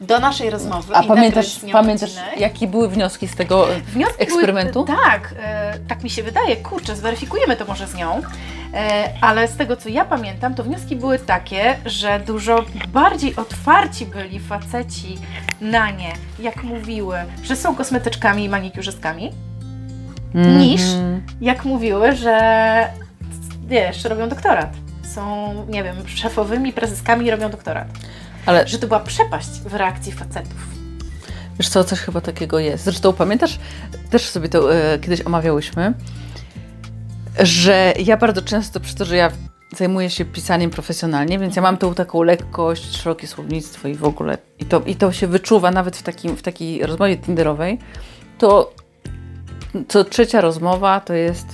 do 0.00 0.18
naszej 0.18 0.50
rozmowy. 0.50 0.94
A 0.96 1.02
pamiętasz, 1.02 1.60
pamiętasz 1.72 2.10
jakie 2.36 2.66
były 2.66 2.88
wnioski 2.88 3.28
z 3.28 3.36
tego 3.36 3.66
Wnioski 3.86 4.22
eksperymentu? 4.22 4.84
Były, 4.84 4.98
tak, 4.98 5.34
e, 5.42 5.78
tak 5.88 6.02
mi 6.02 6.10
się 6.10 6.22
wydaje. 6.22 6.56
Kurczę, 6.56 6.96
zweryfikujemy 6.96 7.56
to 7.56 7.64
może 7.64 7.86
z 7.86 7.94
nią. 7.94 8.22
E, 8.74 9.08
ale 9.20 9.48
z 9.48 9.56
tego, 9.56 9.76
co 9.76 9.88
ja 9.88 10.04
pamiętam, 10.04 10.54
to 10.54 10.62
wnioski 10.64 10.96
były 10.96 11.18
takie, 11.18 11.76
że 11.86 12.20
dużo 12.26 12.64
bardziej 12.88 13.36
otwarci 13.36 14.06
byli 14.06 14.40
faceci 14.40 15.18
na 15.60 15.90
nie, 15.90 16.12
jak 16.38 16.62
mówiły, 16.62 17.16
że 17.44 17.56
są 17.56 17.74
kosmetyczkami 17.76 18.44
i 18.44 18.48
manikiurzystkami, 18.48 19.30
niż 20.34 20.80
Mhm. 20.82 21.22
jak 21.40 21.64
mówiły, 21.64 22.16
że 22.16 22.36
wiesz, 23.66 24.04
robią 24.04 24.28
doktorat. 24.28 24.70
Są, 25.14 25.54
nie 25.68 25.84
wiem, 25.84 25.96
szefowymi 26.08 26.72
prezeskami 26.72 27.26
i 27.26 27.30
robią 27.30 27.50
doktorat. 27.50 27.88
Ale 28.46 28.68
Że 28.68 28.78
to 28.78 28.86
była 28.86 29.00
przepaść 29.00 29.48
w 29.48 29.74
reakcji 29.74 30.12
facetów. 30.12 30.66
Wiesz 31.58 31.68
co, 31.68 31.84
coś 31.84 31.98
chyba 32.00 32.20
takiego 32.20 32.58
jest. 32.58 32.84
Zresztą 32.84 33.12
pamiętasz, 33.12 33.58
też 34.10 34.28
sobie 34.28 34.48
to 34.48 34.74
e, 34.74 34.98
kiedyś 34.98 35.20
omawiałyśmy, 35.20 35.92
że 37.38 37.92
ja 38.04 38.16
bardzo 38.16 38.42
często, 38.42 38.80
przez 38.80 38.94
to, 38.94 39.04
że 39.04 39.16
ja 39.16 39.30
zajmuję 39.76 40.10
się 40.10 40.24
pisaniem 40.24 40.70
profesjonalnie, 40.70 41.38
więc 41.38 41.56
ja 41.56 41.62
mam 41.62 41.76
tą 41.76 41.94
taką 41.94 42.22
lekkość, 42.22 42.96
szerokie 42.96 43.26
słownictwo 43.26 43.88
i 43.88 43.94
w 43.94 44.04
ogóle, 44.04 44.38
i 44.58 44.64
to, 44.64 44.80
i 44.86 44.96
to 44.96 45.12
się 45.12 45.26
wyczuwa 45.26 45.70
nawet 45.70 45.96
w, 45.96 46.02
takim, 46.02 46.36
w 46.36 46.42
takiej 46.42 46.86
rozmowie 46.86 47.16
tinderowej, 47.18 47.78
to 48.38 48.74
co 49.88 50.04
trzecia 50.04 50.40
rozmowa 50.40 51.00
to 51.00 51.14
jest 51.14 51.46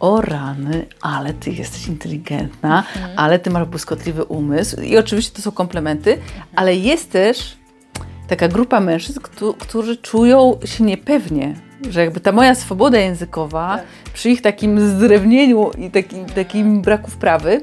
o 0.00 0.20
rany, 0.20 0.86
ale 1.00 1.34
ty 1.34 1.50
jesteś 1.50 1.86
inteligentna, 1.86 2.84
ale 3.16 3.38
ty 3.38 3.50
masz 3.50 3.68
błyskotliwy 3.68 4.24
umysł. 4.24 4.80
I 4.80 4.98
oczywiście 4.98 5.36
to 5.36 5.42
są 5.42 5.50
komplementy, 5.52 6.18
ale 6.56 6.76
jest 6.76 7.12
też 7.12 7.56
taka 8.28 8.48
grupa 8.48 8.80
mężczyzn, 8.80 9.20
któ- 9.20 9.54
którzy 9.54 9.96
czują 9.96 10.58
się 10.64 10.84
niepewnie, 10.84 11.54
że 11.90 12.00
jakby 12.00 12.20
ta 12.20 12.32
moja 12.32 12.54
swoboda 12.54 12.98
językowa 12.98 13.76
Tak. 13.76 13.86
przy 14.12 14.30
ich 14.30 14.42
takim 14.42 14.80
zdrewnieniu 14.80 15.70
i 15.78 15.90
takim, 15.90 16.26
takim 16.26 16.82
braku 16.82 17.10
wprawy 17.10 17.62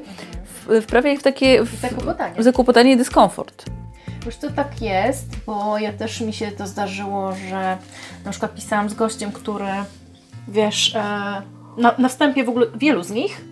wprawia 0.82 1.12
ich 1.12 1.20
w 1.20 1.22
takie 1.22 1.64
w, 1.64 1.80
zakłopotanie. 1.80 2.40
w 2.40 2.42
zakłopotanie 2.42 2.92
i 2.92 2.96
dyskomfort. 2.96 3.64
Wiesz, 4.26 4.36
to 4.36 4.50
tak 4.50 4.82
jest, 4.82 5.26
bo 5.46 5.78
ja 5.78 5.92
też 5.92 6.20
mi 6.20 6.32
się 6.32 6.50
to 6.50 6.66
zdarzyło, 6.66 7.32
że 7.50 7.76
na 8.24 8.30
przykład 8.30 8.54
pisałam 8.54 8.88
z 8.88 8.94
gościem, 8.94 9.32
który, 9.32 9.68
wiesz, 10.48 10.94
e, 10.96 10.98
na, 11.76 11.94
na 11.98 12.08
wstępie 12.08 12.44
w 12.44 12.48
ogóle 12.48 12.66
wielu 12.74 13.02
z 13.02 13.10
nich, 13.10 13.44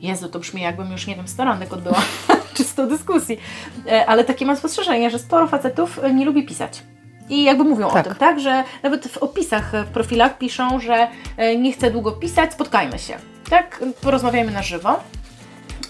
Jezu, 0.00 0.28
to 0.28 0.38
brzmi 0.38 0.62
jakbym 0.62 0.92
już, 0.92 1.06
nie 1.06 1.16
wiem, 1.16 1.28
staranek 1.28 1.72
odbyła 1.72 2.02
czysto 2.56 2.86
dyskusji, 2.86 3.38
e, 3.86 4.06
ale 4.06 4.24
takie 4.24 4.46
mam 4.46 4.56
spostrzeżenie, 4.56 5.10
że 5.10 5.18
sporo 5.18 5.46
facetów 5.46 6.00
nie 6.14 6.24
lubi 6.24 6.46
pisać. 6.46 6.82
I 7.30 7.44
jakby 7.44 7.64
mówią 7.64 7.90
Tak. 7.90 8.06
o 8.06 8.08
tym, 8.08 8.18
tak, 8.18 8.40
że 8.40 8.64
nawet 8.82 9.08
w 9.08 9.16
opisach, 9.18 9.72
w 9.86 9.88
profilach 9.88 10.38
piszą, 10.38 10.80
że 10.80 11.08
e, 11.36 11.56
nie 11.56 11.72
chcę 11.72 11.90
długo 11.90 12.12
pisać, 12.12 12.52
spotkajmy 12.52 12.98
się, 12.98 13.18
tak, 13.50 13.84
porozmawiajmy 14.00 14.52
na 14.52 14.62
żywo. 14.62 15.00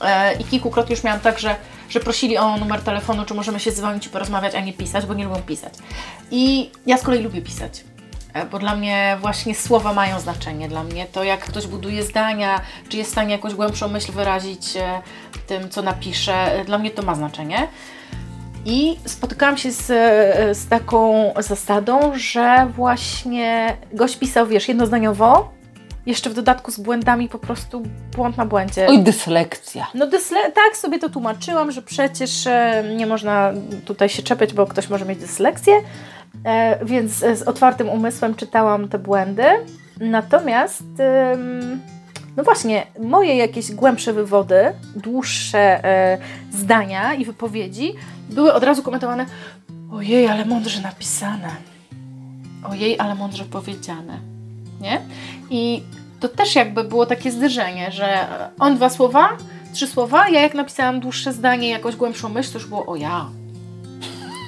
E, 0.05 0.35
I 0.35 0.45
kilkukrotnie 0.45 0.95
już 0.95 1.05
miałam 1.05 1.21
tak, 1.21 1.39
że, 1.39 1.57
że 1.91 2.01
prosili 2.01 2.39
o 2.39 2.57
numer 2.57 2.81
telefonu, 2.83 3.25
czy 3.25 3.35
możemy 3.35 3.61
się 3.61 3.73
dzwonić 3.73 4.07
i 4.07 4.11
porozmawiać, 4.11 4.55
a 4.55 4.61
nie 4.61 4.73
pisać, 4.73 5.07
bo 5.07 5.15
nie 5.15 5.25
lubią 5.25 5.43
pisać. 5.43 5.75
I 6.31 6.71
ja 6.87 6.99
z 6.99 7.03
kolei 7.03 7.23
lubię 7.23 7.43
pisać. 7.43 7.85
e, 8.35 8.47
Bo 8.47 8.59
dla 8.59 8.77
mnie 8.77 9.17
właśnie 9.21 9.55
słowa 9.55 9.93
mają 9.93 10.21
znaczenie. 10.21 10.69
Dla 10.69 10.85
mnie 10.85 11.07
to, 11.13 11.25
jak 11.25 11.41
ktoś 11.41 11.67
buduje 11.67 12.03
zdania, 12.03 12.61
czy 12.89 12.97
jest 12.97 13.11
w 13.11 13.13
stanie 13.13 13.33
jakąś 13.33 13.55
głębszą 13.55 13.89
myśl 13.89 14.13
wyrazić 14.13 14.67
tym, 15.47 15.69
co 15.71 15.83
napisze, 15.83 16.63
dla 16.67 16.79
mnie 16.79 16.91
to 16.91 17.03
ma 17.03 17.15
znaczenie. 17.15 17.69
I 18.71 18.97
spotykałam 19.05 19.57
się 19.57 19.71
z, 19.73 19.87
z 20.59 20.69
taką 20.69 21.33
zasadą, 21.39 22.13
że 22.17 22.67
właśnie 22.77 23.77
gość 23.93 24.17
pisał, 24.17 24.47
wiesz, 24.47 24.69
jednozdaniowo, 24.69 25.51
jeszcze 26.07 26.31
w 26.31 26.35
dodatku 26.35 26.71
z 26.71 26.81
błędami, 26.81 27.29
po 27.29 27.39
prostu 27.39 27.83
błąd 28.17 28.37
na 28.37 28.47
błędzie. 28.47 28.87
Oj, 28.89 29.03
dyslekcja. 29.03 29.87
No 29.95 30.07
dysle- 30.07 30.53
tak 30.55 30.77
sobie 30.77 30.99
to 30.99 31.09
tłumaczyłam, 31.09 31.71
że 31.73 31.83
przecież 31.83 32.47
e, 32.47 32.85
nie 32.97 33.07
można 33.07 33.53
tutaj 33.85 34.09
się 34.09 34.23
czepiać, 34.23 34.53
bo 34.53 34.67
ktoś 34.67 34.89
może 34.89 35.05
mieć 35.05 35.19
dysleksję, 35.19 35.75
e, 36.45 36.85
więc 36.85 37.13
z 37.13 37.43
otwartym 37.43 37.89
umysłem 37.89 38.35
czytałam 38.35 38.89
te 38.89 38.99
błędy. 38.99 39.45
Natomiast, 40.01 40.83
ym, 41.35 41.81
no 42.37 42.45
właśnie, 42.45 42.87
moje 43.01 43.37
jakieś 43.37 43.73
głębsze 43.73 44.13
wywody, 44.13 44.73
dłuższe 44.97 45.85
e, 45.85 46.19
zdania 46.53 47.15
i 47.15 47.25
wypowiedzi 47.25 47.95
były 48.31 48.55
od 48.55 48.63
razu 48.63 48.83
komentowane 48.83 49.27
ojej, 49.93 50.29
ale 50.29 50.45
mądrze 50.45 50.81
napisane. 50.81 51.49
Ojej, 52.65 52.99
ale 53.01 53.15
mądrze 53.15 53.45
powiedziane. 53.45 54.19
Nie? 54.81 55.01
I 55.51 55.83
to 56.21 56.29
też 56.29 56.55
jakby 56.55 56.85
było 56.85 57.07
takie 57.07 57.31
zderzenie, 57.33 57.93
że 57.93 58.27
on 58.59 58.77
dwa 58.77 58.91
słowa, 58.91 59.29
trzy 59.73 59.87
słowa, 59.87 60.29
ja 60.29 60.41
jak 60.41 60.55
napisałam 60.55 61.01
dłuższe 61.01 61.33
zdanie, 61.33 61.69
jakąś 61.69 61.97
głębszą 61.97 62.29
myśl, 62.29 62.53
to 62.53 62.59
już 62.59 62.69
było 62.69 62.87
o 62.87 62.97
ja. 62.97 63.27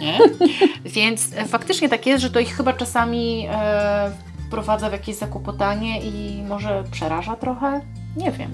Nie? 0.01 0.19
Więc 0.97 1.33
e, 1.37 1.45
faktycznie 1.45 1.89
tak 1.89 2.07
jest, 2.07 2.23
że 2.23 2.31
to 2.31 2.41
ich 2.41 2.57
chyba 2.57 2.73
czasami 2.73 3.47
e, 3.51 4.11
wprowadza 4.47 4.89
w 4.89 4.93
jakieś 4.93 5.17
zakłopotanie 5.17 6.01
i 6.03 6.43
może 6.43 6.85
przeraża 6.91 7.37
trochę. 7.37 7.81
Nie 8.17 8.33
wiem, 8.33 8.51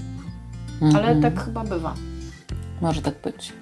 ale 0.81 1.09
Mhm. 1.09 1.23
tak 1.23 1.45
chyba 1.45 1.65
bywa. 1.65 1.95
Może 2.81 3.03
tak 3.03 3.15
być. 3.23 3.53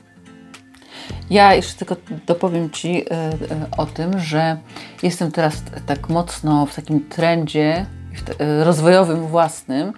Ja 1.31 1.55
jeszcze 1.55 1.75
tylko 1.75 1.97
dopowiem 2.27 2.71
Ci 2.71 2.89
e, 2.89 3.13
e, 3.13 3.37
o 3.77 3.87
tym, 3.87 4.19
że 4.19 4.57
jestem 5.03 5.33
teraz 5.33 5.63
tak 5.87 6.09
mocno 6.09 6.67
w 6.67 6.75
takim 6.75 7.09
trendzie 7.09 7.87
e, 8.39 8.65
rozwojowym 8.65 9.27
własnym, 9.27 9.93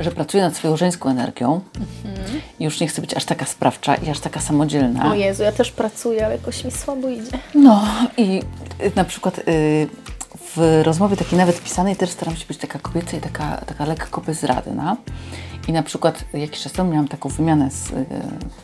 że 0.00 0.10
pracuję 0.10 0.42
nad 0.42 0.56
swoją 0.56 0.76
żeńską 0.76 1.10
energią 1.10 1.60
i 2.60 2.64
już 2.64 2.80
nie 2.80 2.88
chcę 2.88 3.00
być 3.00 3.14
aż 3.14 3.24
taka 3.24 3.46
sprawcza 3.46 3.94
i 3.94 4.10
aż 4.10 4.20
taka 4.20 4.40
samodzielna. 4.40 5.10
O 5.10 5.14
Jezu, 5.14 5.42
ja 5.42 5.52
też 5.52 5.72
pracuję, 5.72 6.26
ale 6.26 6.34
jakoś 6.34 6.64
mi 6.64 6.70
słabo 6.70 7.08
idzie. 7.08 7.38
No 7.54 7.84
i 8.16 8.42
na 8.96 9.04
przykład 9.04 9.40
w 10.56 10.80
rozmowie 10.82 11.16
takiej 11.16 11.38
nawet 11.38 11.62
pisanej 11.62 11.96
też 11.96 12.10
staram 12.10 12.36
się 12.36 12.46
być 12.46 12.58
taka 12.58 12.78
kobieca 12.78 13.16
i 13.16 13.20
taka, 13.20 13.56
taka 13.56 13.84
lekko 13.84 14.20
bezradna. 14.20 14.96
I 15.68 15.72
na 15.72 15.82
przykład 15.82 16.24
jakiś 16.34 16.62
czas 16.62 16.72
temu 16.72 16.90
miałam 16.90 17.08
taką 17.08 17.28
wymianę 17.28 17.70
z 17.70 17.92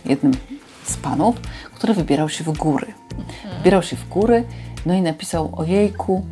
jednym 0.04 0.32
z 0.84 0.96
panów, 0.96 1.36
który 1.74 1.94
wybierał 1.94 2.28
się 2.28 2.44
w 2.44 2.58
góry. 2.58 2.86
Wybierał 3.58 3.82
się 3.82 3.96
w 3.96 4.08
góry, 4.08 4.44
no 4.86 4.94
i 4.94 5.02
napisał 5.02 5.50
o 5.56 5.64
jejku, 5.64 6.26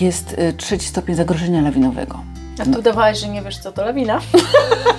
jest 0.00 0.32
y, 0.32 0.52
trzeci 0.52 0.86
stopień 0.86 1.16
zagrożenia 1.16 1.62
lawinowego. 1.62 2.20
A 2.58 2.64
tu 2.64 2.82
dawałeś, 2.82 3.18
że 3.18 3.28
nie 3.28 3.42
wiesz 3.42 3.58
co 3.58 3.72
to 3.72 3.84
lawina? 3.84 4.20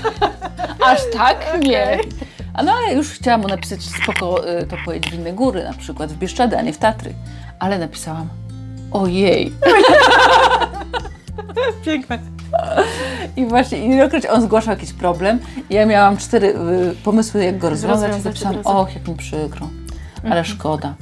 Aż 0.89 0.99
tak? 1.13 1.37
Nie. 1.67 1.99
A 2.53 2.63
no 2.63 2.73
ale 2.73 2.95
już 2.95 3.09
chciałam 3.09 3.41
mu 3.41 3.47
napisać 3.47 3.79
spoko, 3.83 4.49
y, 4.59 4.67
to 4.67 4.75
pojedź 4.85 5.09
w 5.09 5.13
inne 5.13 5.33
góry, 5.33 5.63
na 5.63 5.73
przykład 5.73 6.11
w 6.11 6.17
Bieszczady, 6.17 6.57
a 6.57 6.61
nie 6.61 6.73
w 6.73 6.77
Tatry. 6.77 7.13
Ale 7.59 7.79
napisałam 7.79 8.29
ojej. 8.91 9.53
Piękne. 11.85 12.19
I 13.36 13.46
właśnie 13.46 13.86
ilekroć 13.86 14.26
on 14.26 14.41
zgłaszał 14.41 14.74
jakiś 14.74 14.94
problem, 14.94 15.39
ja 15.70 15.86
miałam 15.86 16.17
cztery 16.17 16.48
y, 16.48 16.96
pomysły, 17.04 17.44
jak 17.44 17.58
go 17.58 17.70
rozwiązać, 17.70 18.12
i 18.41 18.44
razu. 18.44 18.70
och, 18.70 18.96
jak 18.96 19.08
mi 19.08 19.15
przykro, 19.15 19.70
ale 20.30 20.46
szkoda. 20.46 20.96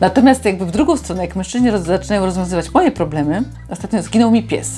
Natomiast 0.00 0.44
jakby 0.44 0.66
w 0.66 0.70
drugą 0.70 0.96
stronę, 0.96 1.26
jak 1.26 1.36
mężczyźni 1.36 1.70
roz, 1.70 1.82
zaczynają 1.82 2.24
rozwiązywać 2.24 2.74
moje 2.74 2.90
problemy, 2.90 3.42
ostatnio 3.70 4.02
zginął 4.02 4.30
mi 4.30 4.42
pies. 4.42 4.70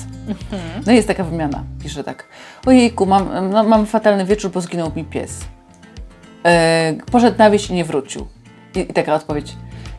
No 0.85 0.91
i 0.91 0.95
jest 0.95 1.07
taka 1.07 1.23
wymiana, 1.23 1.63
pisze 1.83 2.03
tak, 2.03 2.25
ojejku, 2.65 3.05
mam, 3.05 3.49
no, 3.51 3.63
mam 3.63 3.85
fatalny 3.85 4.25
wieczór, 4.25 4.51
bo 4.51 4.61
zginął 4.61 4.91
mi 4.95 5.03
pies. 5.03 5.39
E, 6.45 6.93
poszedł 7.11 7.37
na 7.37 7.49
wieś 7.49 7.69
i 7.69 7.73
nie 7.73 7.85
wrócił. 7.85 8.27
I, 8.75 8.79
I 8.79 8.93
taka 8.93 9.15
odpowiedź, 9.15 9.55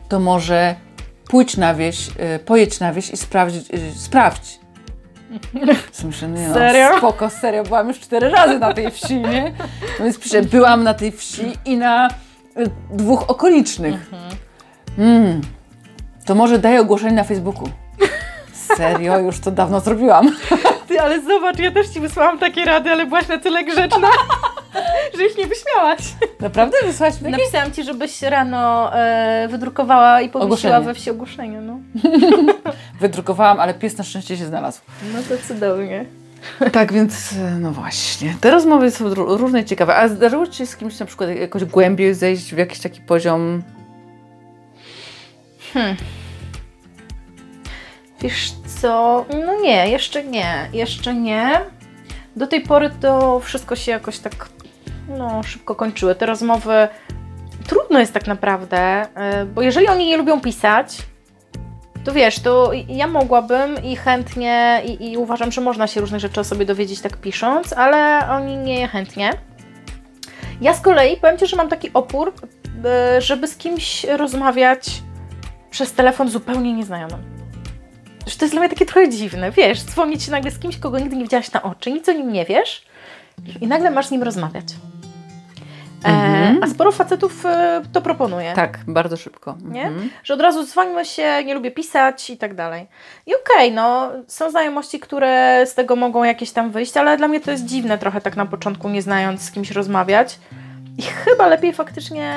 to 0.09 0.19
może 0.19 0.75
pójdź 1.27 1.57
na 1.57 1.73
wieś, 1.73 2.09
e, 2.17 2.39
pojedź 2.39 2.79
na 2.79 2.93
wieś 2.93 3.09
i 3.09 3.17
sprawdź, 3.17 3.55
e, 3.55 3.61
sprawdź. 3.95 4.59
Nie 5.53 6.47
no, 6.47 6.53
Serio? 6.53 6.97
spoko, 6.97 7.29
serio, 7.29 7.63
byłam 7.63 7.87
już 7.87 7.99
cztery 7.99 8.29
razy 8.29 8.59
na 8.59 8.73
tej 8.73 8.91
wsi, 8.91 9.15
nie? 9.15 9.53
No 9.99 10.05
więc 10.05 10.19
piszę, 10.19 10.41
byłam 10.41 10.83
na 10.83 10.93
tej 10.93 11.11
wsi 11.11 11.53
i 11.65 11.77
na 11.77 12.09
y, 12.57 12.69
dwóch 12.91 13.29
okolicznych. 13.29 14.11
Mm. 14.97 15.41
To 16.25 16.35
może 16.35 16.59
daję 16.59 16.81
ogłoszenie 16.81 17.15
na 17.15 17.23
Facebooku. 17.23 17.69
Serio, 18.53 19.19
już 19.19 19.39
to 19.39 19.51
dawno 19.51 19.79
zrobiłam. 19.79 20.31
Ty, 20.87 21.01
ale 21.01 21.21
zobacz, 21.21 21.59
ja 21.59 21.71
też 21.71 21.87
Ci 21.87 21.99
wysłałam 21.99 22.39
takie 22.39 22.65
rady, 22.65 22.91
ale 22.91 23.05
byłaś 23.05 23.27
na 23.27 23.37
tyle 23.37 23.63
grzeczna, 23.63 24.07
żeś 25.19 25.37
nie 25.37 25.47
wyśmiałaś. 25.47 25.99
Naprawdę 26.39 26.77
wysłać 26.85 27.13
mi 27.13 27.19
takie? 27.19 27.31
Napisałam 27.31 27.71
Ci, 27.71 27.83
żebyś 27.83 28.21
rano 28.21 28.95
e, 28.95 29.47
wydrukowała 29.51 30.21
i 30.21 30.29
powiesiła 30.29 30.45
Ogłoszenie. 30.45 30.81
we 30.85 30.93
wsi 30.93 31.09
ogłoszenie, 31.09 31.61
no. 31.61 31.79
Wydrukowałam, 33.01 33.59
ale 33.59 33.73
pies 33.73 33.97
na 33.97 34.03
szczęście 34.03 34.37
się 34.37 34.45
znalazł. 34.45 34.81
No 35.13 35.19
to 35.29 35.47
cudownie. 35.47 36.05
Tak, 36.71 36.93
więc 36.93 37.33
e, 37.33 37.59
no 37.59 37.71
właśnie. 37.71 38.35
Te 38.41 38.51
rozmowy 38.51 38.91
są 38.91 39.09
ró- 39.09 39.37
różne 39.37 39.61
i 39.61 39.65
ciekawe. 39.65 39.95
A 39.95 40.07
zdarzyło 40.07 40.47
Ci 40.47 40.57
się 40.57 40.65
z 40.65 40.75
kimś 40.75 40.99
na 40.99 41.05
przykład 41.05 41.29
jakoś 41.29 41.65
głębiej 41.65 42.13
zejść 42.13 42.53
w 42.53 42.57
jakiś 42.57 42.79
taki 42.79 43.01
poziom? 43.01 43.63
Wiesz 48.21 48.51
co, 48.81 49.25
no 49.45 49.61
nie, 49.61 49.89
jeszcze 49.89 50.23
nie, 50.23 50.69
jeszcze 50.73 51.13
nie. 51.13 51.61
Do 52.35 52.47
tej 52.47 52.61
pory 52.61 52.89
to 53.01 53.39
wszystko 53.39 53.75
się 53.75 53.91
jakoś 53.91 54.19
tak 54.19 54.49
no, 55.17 55.43
szybko 55.43 55.75
kończyły. 55.75 56.15
Te 56.15 56.25
rozmowy 56.25 56.87
trudno 57.67 57.99
jest 57.99 58.13
tak 58.13 58.27
naprawdę, 58.27 59.05
y, 59.41 59.45
bo 59.45 59.61
jeżeli 59.61 59.87
oni 59.87 60.07
nie 60.07 60.17
lubią 60.17 60.41
pisać, 60.41 60.97
to 62.03 62.11
wiesz, 62.11 62.39
to 62.39 62.71
ja 62.87 63.07
mogłabym 63.07 63.83
i 63.83 63.95
chętnie, 63.95 64.81
i, 64.85 65.11
i 65.11 65.17
uważam, 65.17 65.51
że 65.51 65.61
można 65.61 65.87
się 65.87 66.01
różnych 66.01 66.21
rzeczy 66.21 66.39
o 66.39 66.43
sobie 66.43 66.65
dowiedzieć 66.65 67.01
tak 67.01 67.17
pisząc, 67.17 67.73
ale 67.73 68.29
oni 68.29 68.57
nie 68.57 68.87
chętnie. 68.87 69.33
Ja 70.61 70.73
z 70.73 70.81
kolei 70.81 71.17
powiem 71.17 71.37
Ci, 71.37 71.47
że 71.47 71.55
mam 71.55 71.69
taki 71.69 71.93
opór, 71.93 72.33
y, 73.17 73.21
żeby 73.21 73.47
z 73.47 73.57
kimś 73.57 74.03
rozmawiać 74.03 75.01
przez 75.71 75.93
telefon 75.93 76.29
zupełnie 76.29 76.73
nieznajomym. 76.73 77.19
Że 78.27 78.37
to 78.37 78.45
jest 78.45 78.53
dla 78.53 78.59
mnie 78.59 78.69
takie 78.69 78.85
trochę 78.85 79.09
dziwne, 79.09 79.51
wiesz, 79.51 79.83
dzwonić 79.83 80.27
nagle 80.27 80.51
z 80.51 80.59
kimś, 80.59 80.77
kogo 80.77 80.99
nigdy 80.99 81.15
nie 81.15 81.23
widziałaś 81.23 81.51
na 81.51 81.63
oczy, 81.63 81.91
nic 81.91 82.09
o 82.09 82.11
nim 82.11 82.33
nie 82.33 82.45
wiesz 82.45 82.85
i 83.61 83.67
nagle 83.67 83.91
masz 83.91 84.07
z 84.07 84.11
nim 84.11 84.23
rozmawiać. 84.23 84.65
Mhm. 86.03 86.57
E, 86.57 86.63
a 86.63 86.67
sporo 86.67 86.91
facetów 86.91 87.45
e, 87.45 87.81
to 87.93 88.01
proponuje, 88.01 88.53
Tak, 88.53 88.79
bardzo 88.87 89.17
szybko. 89.17 89.57
Nie? 89.63 89.87
Mhm. 89.87 90.09
że 90.23 90.33
od 90.33 90.41
razu 90.41 90.63
dzwońmy 90.65 91.05
się, 91.05 91.43
nie 91.45 91.53
lubię 91.53 91.71
pisać 91.71 92.29
i 92.29 92.37
tak 92.37 92.55
dalej. 92.55 92.87
I 93.25 93.31
okej, 93.35 93.71
no, 93.71 94.11
są 94.27 94.51
znajomości, 94.51 94.99
które 94.99 95.63
z 95.65 95.73
tego 95.73 95.95
mogą 95.95 96.23
jakieś 96.23 96.51
tam 96.51 96.71
wyjść, 96.71 96.97
ale 96.97 97.17
dla 97.17 97.27
mnie 97.27 97.39
to 97.39 97.51
jest 97.51 97.65
dziwne 97.65 97.97
trochę 97.97 98.21
tak 98.21 98.35
na 98.35 98.45
początku, 98.45 98.89
nie 98.89 99.01
znając 99.01 99.41
z 99.41 99.51
kimś 99.51 99.71
rozmawiać. 99.71 100.39
I 100.97 101.01
chyba 101.01 101.47
lepiej 101.47 101.73
faktycznie 101.73 102.33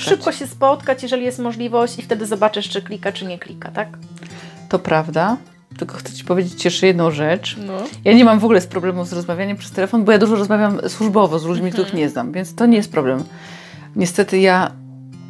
Się 0.00 0.10
szybko 0.10 0.32
się 0.32 0.46
spotkać, 0.46 1.02
jeżeli 1.02 1.24
jest 1.24 1.38
możliwość 1.38 1.98
i 1.98 2.02
wtedy 2.02 2.26
zobaczysz, 2.26 2.68
czy 2.68 2.82
klika, 2.82 3.12
czy 3.12 3.24
nie 3.24 3.38
klika, 3.38 3.70
tak? 3.70 3.88
To 4.68 4.78
prawda. 4.78 5.36
Tylko 5.78 5.96
chcę 5.96 6.12
Ci 6.12 6.24
powiedzieć 6.24 6.64
jeszcze 6.64 6.86
jedną 6.86 7.10
rzecz. 7.10 7.56
No. 7.66 7.72
Ja 8.04 8.12
nie 8.12 8.24
mam 8.24 8.38
w 8.38 8.44
ogóle 8.44 8.60
z 8.60 8.66
problemu 8.66 9.04
z 9.04 9.12
rozmawianiem 9.12 9.56
przez 9.56 9.70
telefon, 9.70 10.04
bo 10.04 10.12
ja 10.12 10.18
dużo 10.18 10.36
rozmawiam 10.36 10.78
służbowo 10.88 11.38
z 11.38 11.44
ludźmi, 11.44 11.72
których 11.72 11.94
nie 11.94 12.08
znam, 12.08 12.32
więc 12.32 12.54
to 12.54 12.66
nie 12.66 12.76
jest 12.76 12.92
problem. 12.92 13.24
Niestety 13.96 14.38
ja 14.38 14.72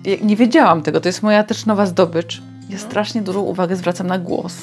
ja 0.04 0.16
nie 0.22 0.36
wiedziałam 0.36 0.82
tego, 0.82 1.00
to 1.00 1.08
jest 1.08 1.22
moja 1.22 1.44
też 1.44 1.66
nowa 1.66 1.86
zdobycz. 1.86 2.42
Ja 2.70 2.78
strasznie 2.78 3.22
dużą 3.22 3.40
uwagę 3.40 3.76
zwracam 3.76 4.06
na 4.06 4.18
głos. 4.18 4.56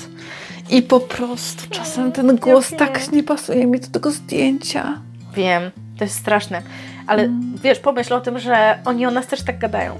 I 0.70 0.82
po 0.82 1.00
prostu 1.00 1.70
czasem 1.70 2.12
ten 2.12 2.36
głos 2.36 2.72
tak 2.78 3.12
nie 3.12 3.24
pasuje 3.24 3.68
mi 3.68 3.80
do 3.80 3.88
tego 3.88 4.12
zdjęcia. 4.12 5.02
Wiem, 5.34 5.72
to 5.98 6.04
jest 6.04 6.16
straszne. 6.16 6.62
Ale 7.08 7.30
wiesz, 7.64 7.80
pomyśl 7.80 8.14
o 8.14 8.22
tym, 8.22 8.40
że 8.40 8.80
oni 8.86 9.06
o 9.06 9.12
nas 9.12 9.28
też 9.28 9.42
tak 9.42 9.60
gadają. 9.60 9.98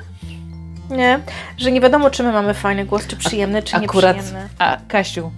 Nie? 0.90 1.20
Że 1.58 1.72
nie 1.72 1.82
wiadomo, 1.82 2.10
czy 2.10 2.24
my 2.24 2.32
mamy 2.32 2.54
fajny 2.54 2.86
głos, 2.86 3.08
czy 3.08 3.16
przyjemny, 3.16 3.64
czy 3.64 3.76
Akurat, 3.76 4.16
nieprzyjemny. 4.16 4.50
a 4.60 4.78
Kasiu, 4.88 5.32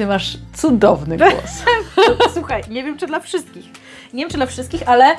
ty 0.00 0.06
masz 0.06 0.38
cudowny 0.56 1.16
głos. 1.16 1.62
Słuchaj, 2.34 2.62
nie 2.68 2.84
wiem, 2.84 2.98
czy 2.98 3.06
dla 3.06 3.20
wszystkich. 3.20 3.64
Nie 4.12 4.22
wiem, 4.22 4.30
czy 4.30 4.36
dla 4.36 4.46
wszystkich, 4.46 4.82
ale 4.88 5.16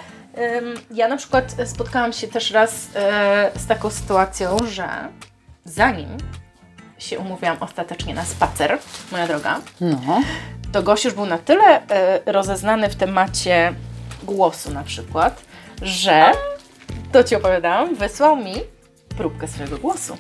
ja 0.91 1.07
na 1.07 1.17
przykład 1.17 1.55
spotkałam 1.65 2.13
się 2.13 2.27
też 2.27 2.51
raz 2.51 2.87
e, 2.95 3.51
z 3.55 3.67
taką 3.67 3.89
sytuacją, 3.89 4.57
że 4.71 4.87
zanim 5.65 6.09
się 6.99 7.19
umówiłam 7.19 7.57
ostatecznie 7.59 8.13
na 8.13 8.25
spacer, 8.25 8.77
moja 9.11 9.27
droga, 9.27 9.59
No. 9.81 10.21
to 10.71 10.83
gość 10.83 11.05
już 11.05 11.13
był 11.13 11.25
na 11.25 11.37
tyle 11.37 11.87
e, 11.89 12.31
rozeznany 12.31 12.89
w 12.89 12.95
temacie 12.95 13.73
głosu 14.23 14.71
na 14.71 14.83
przykład, 14.83 15.41
że, 15.81 16.31
to 17.11 17.23
Ci 17.23 17.35
opowiadałam, 17.35 17.95
wysłał 17.95 18.35
mi 18.37 18.53
próbkę 19.17 19.47
swojego 19.47 19.77
głosu. 19.77 20.17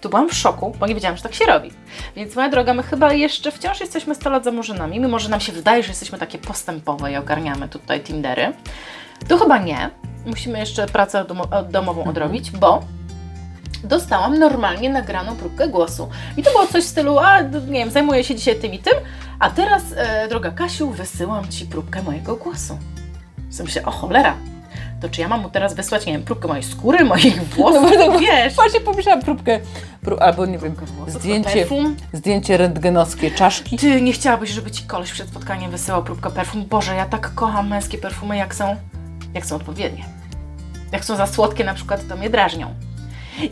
Tu 0.00 0.08
byłam 0.08 0.28
w 0.28 0.34
szoku, 0.34 0.72
bo 0.80 0.86
nie 0.86 0.94
wiedziałam, 0.94 1.16
że 1.16 1.22
tak 1.22 1.34
się 1.34 1.44
robi. 1.44 1.70
Więc 2.16 2.36
moja 2.36 2.48
droga, 2.48 2.74
my 2.74 2.82
chyba 2.82 3.12
jeszcze 3.12 3.50
wciąż 3.52 3.80
jesteśmy 3.80 4.14
100 4.14 4.30
lat 4.30 4.44
za 4.44 4.52
murzynami, 4.52 5.00
mimo 5.00 5.18
że 5.18 5.28
nam 5.28 5.40
się 5.40 5.52
wydaje, 5.52 5.82
że 5.82 5.88
jesteśmy 5.88 6.18
takie 6.18 6.38
postępowe 6.38 7.12
i 7.12 7.16
ogarniamy 7.16 7.68
tutaj 7.68 8.00
Tindery. 8.00 8.52
Tu 9.28 9.38
chyba 9.38 9.58
nie. 9.58 9.90
Musimy 10.26 10.58
jeszcze 10.58 10.86
pracę 10.86 11.24
domo- 11.24 11.64
domową 11.70 12.04
odrobić, 12.04 12.50
bo 12.50 12.82
dostałam 13.84 14.38
normalnie 14.38 14.90
nagraną 14.90 15.36
próbkę 15.36 15.68
głosu. 15.68 16.08
I 16.36 16.42
to 16.42 16.50
było 16.50 16.66
coś 16.66 16.84
w 16.84 16.88
stylu, 16.88 17.18
a 17.18 17.40
nie 17.40 17.78
wiem, 17.78 17.90
zajmuję 17.90 18.24
się 18.24 18.34
dzisiaj 18.34 18.56
tym 18.56 18.72
i 18.72 18.78
tym, 18.78 18.94
a 19.38 19.50
teraz, 19.50 19.82
e, 19.96 20.28
droga 20.28 20.50
Kasiu, 20.50 20.90
wysyłam 20.90 21.48
Ci 21.48 21.66
próbkę 21.66 22.02
mojego 22.02 22.36
głosu. 22.36 22.78
W 23.50 23.60
myślę, 23.60 23.84
o 23.84 23.90
cholera, 23.90 24.34
to 25.00 25.08
czy 25.08 25.20
ja 25.20 25.28
mam 25.28 25.40
mu 25.40 25.50
teraz 25.50 25.74
wysłać, 25.74 26.06
nie 26.06 26.12
wiem, 26.12 26.22
próbkę 26.22 26.48
mojej 26.48 26.62
skóry, 26.64 27.04
moich 27.14 27.42
włosów, 27.48 27.90
No 27.98 28.12
bo- 28.12 28.18
wiesz? 28.18 28.54
Właśnie 28.54 28.80
pomyślałam 28.80 29.22
próbkę, 29.22 29.60
pró- 30.04 30.18
albo 30.20 30.46
nie 30.46 30.58
wiem, 30.58 30.74
Włosów, 30.74 31.14
zdjęcie, 31.22 31.50
perfum. 31.50 31.96
zdjęcie 32.12 32.56
rentgenowskie 32.56 33.30
czaszki. 33.30 33.76
Ty 33.78 34.02
nie 34.02 34.12
chciałabyś, 34.12 34.50
żeby 34.50 34.70
Ci 34.70 34.82
koleś 34.84 35.12
przed 35.12 35.28
spotkaniem 35.28 35.70
wysyłał 35.70 36.04
próbkę 36.04 36.30
perfum? 36.30 36.64
Boże, 36.64 36.94
ja 36.94 37.06
tak 37.06 37.34
kocham 37.34 37.68
męskie 37.68 37.98
perfumy, 37.98 38.36
jak 38.36 38.54
są, 38.54 38.76
jak 39.34 39.46
są 39.46 39.56
odpowiednie. 39.56 40.04
Jak 40.92 41.04
są 41.04 41.16
za 41.16 41.26
słodkie 41.26 41.64
na 41.64 41.74
przykład, 41.74 42.08
to 42.08 42.16
mnie 42.16 42.30
drażnią. 42.30 42.74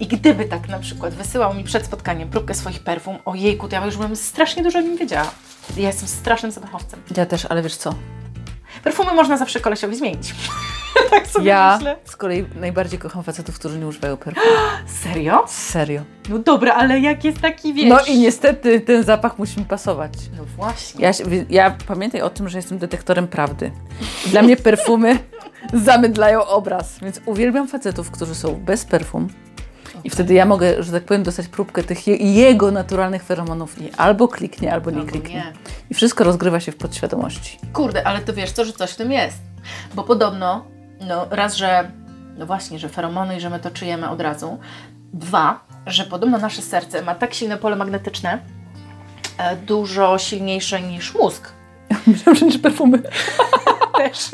I 0.01 0.07
gdyby 0.07 0.45
tak 0.45 0.69
na 0.69 0.79
przykład 0.79 1.15
wysyłał 1.15 1.55
mi 1.55 1.65
przed 1.65 1.85
spotkaniem 1.87 2.29
próbkę 2.29 2.55
swoich 2.55 2.81
perfum, 2.81 3.19
ojejku, 3.25 3.69
to 3.69 3.77
ja 3.77 3.85
już 3.87 3.97
bym 3.97 4.17
strasznie 4.17 4.63
dużo 4.63 4.79
o 4.79 4.83
nim 4.83 4.97
wiedziała. 4.97 5.31
Ja 5.77 5.87
jestem 5.87 6.09
strasznym 6.09 6.53
zapachowcem. 6.53 7.01
Ja 7.17 7.27
też, 7.27 7.45
ale 7.45 7.63
wiesz 7.63 7.77
co? 7.77 7.95
Perfumy 8.85 9.15
można 9.15 9.37
zawsze 9.37 9.61
kolesiowi 9.61 9.97
zmienić. 9.97 10.35
tak 11.11 11.27
sobie 11.27 11.47
Ja 11.47 11.75
myślę. 11.77 11.97
z 12.05 12.17
kolei 12.17 12.45
najbardziej 12.61 12.99
kocham 12.99 13.23
facetów, 13.23 13.59
którzy 13.59 13.79
nie 13.79 13.87
używają 13.87 14.17
perfumu. 14.17 14.47
Serio? 15.03 15.45
Serio. 15.49 16.03
No 16.29 16.39
dobra, 16.39 16.75
ale 16.75 17.01
jak 17.01 17.25
jest 17.25 17.41
taki, 17.41 17.75
wiesz... 17.75 17.89
No 17.89 18.01
i 18.07 18.19
niestety 18.19 18.81
ten 18.81 19.03
zapach 19.03 19.39
musi 19.39 19.59
mi 19.61 19.65
pasować. 19.67 20.13
No 20.37 20.45
właśnie. 20.57 21.05
Ja, 21.05 21.13
się- 21.13 21.25
ja 21.51 21.77
pamiętaj 21.87 22.21
o 22.21 22.31
tym, 22.31 22.49
że 22.49 22.59
jestem 22.59 22.79
detektorem 22.79 23.29
prawdy. 23.29 23.71
Dla 24.27 24.43
mnie 24.43 24.57
perfumy 24.57 25.19
zamydlają 25.85 26.45
obraz, 26.47 26.99
więc 27.03 27.21
uwielbiam 27.27 27.69
facetów, 27.69 28.11
którzy 28.11 28.35
są 28.35 28.55
bez 28.55 28.85
perfum. 28.85 29.29
I 30.05 30.11
wtedy 30.11 30.35
ja 30.35 30.47
mogę, 30.47 30.83
że 30.83 30.93
tak 30.93 31.05
powiem, 31.05 31.23
dostać 31.23 31.49
próbkę 31.49 31.83
tych 31.83 32.07
je, 32.07 32.17
jego 32.17 32.71
naturalnych 32.71 33.23
feromonów 33.23 33.83
i 33.83 33.91
albo 33.97 34.29
kliknie, 34.29 34.73
albo 34.73 34.91
nie 34.91 34.99
Albo 34.99 35.11
kliknie. 35.13 35.35
nie. 35.35 35.53
I 35.91 35.95
wszystko 35.95 36.25
rozgrywa 36.25 36.61
się 36.61 36.73
w 36.73 36.77
podświadomości. 36.77 37.59
Kurde, 37.73 38.07
ale 38.07 38.21
to 38.21 38.33
wiesz 38.35 38.53
co, 38.53 38.65
że 38.65 38.73
coś 38.73 38.91
w 38.91 38.97
tym 38.97 39.13
jest. 39.13 39.39
Bo 39.95 40.05
podobno, 40.05 40.65
no 41.01 41.27
raz, 41.31 41.55
że 41.57 41.91
no 42.39 42.47
właśnie, 42.47 42.79
że 42.79 42.89
feromony 42.89 43.37
i 43.37 43.41
że 43.41 43.51
my 43.51 43.59
to 43.59 43.71
czujemy 43.71 44.09
od 44.11 44.21
razu. 44.21 44.59
Dwa, 45.13 45.61
że 45.87 46.05
podobno 46.05 46.39
nasze 46.39 46.63
serce 46.63 47.03
ma 47.03 47.15
tak 47.15 47.35
silne 47.35 47.57
pole 47.59 47.77
magnetyczne, 47.77 48.39
e, 49.39 49.57
dużo 49.57 50.19
silniejsze 50.19 50.81
niż 50.83 51.15
mózg. 51.15 51.53
Myślałam, 52.07 52.37
że 52.37 52.47
nie 52.47 52.59
perfumy. 52.59 53.03
Też. 53.99 54.31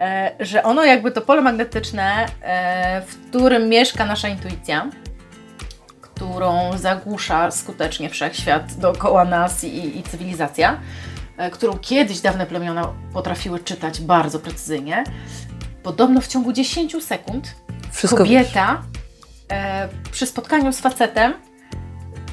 E, 0.00 0.32
że 0.40 0.62
ono 0.62 0.84
jakby 0.84 1.12
to 1.12 1.20
pole 1.20 1.42
magnetyczne, 1.42 2.26
e, 2.42 3.02
w 3.02 3.28
którym 3.28 3.68
mieszka 3.68 4.06
nasza 4.06 4.28
intuicja, 4.28 4.90
którą 6.00 6.78
zagłusza 6.78 7.50
skutecznie 7.50 8.10
wszechświat 8.10 8.74
dookoła 8.74 9.24
nas 9.24 9.64
i, 9.64 9.98
i 9.98 10.02
cywilizacja, 10.02 10.80
e, 11.36 11.50
którą 11.50 11.78
kiedyś 11.78 12.20
dawne 12.20 12.46
plemiona 12.46 12.92
potrafiły 13.12 13.58
czytać 13.58 14.00
bardzo 14.00 14.38
precyzyjnie. 14.38 15.04
Podobno 15.82 16.20
w 16.20 16.26
ciągu 16.26 16.52
10 16.52 17.04
sekund 17.04 17.54
Wszystko 17.92 18.18
kobieta 18.18 18.82
e, 19.52 19.88
przy 20.12 20.26
spotkaniu 20.26 20.72
z 20.72 20.80
facetem 20.80 21.34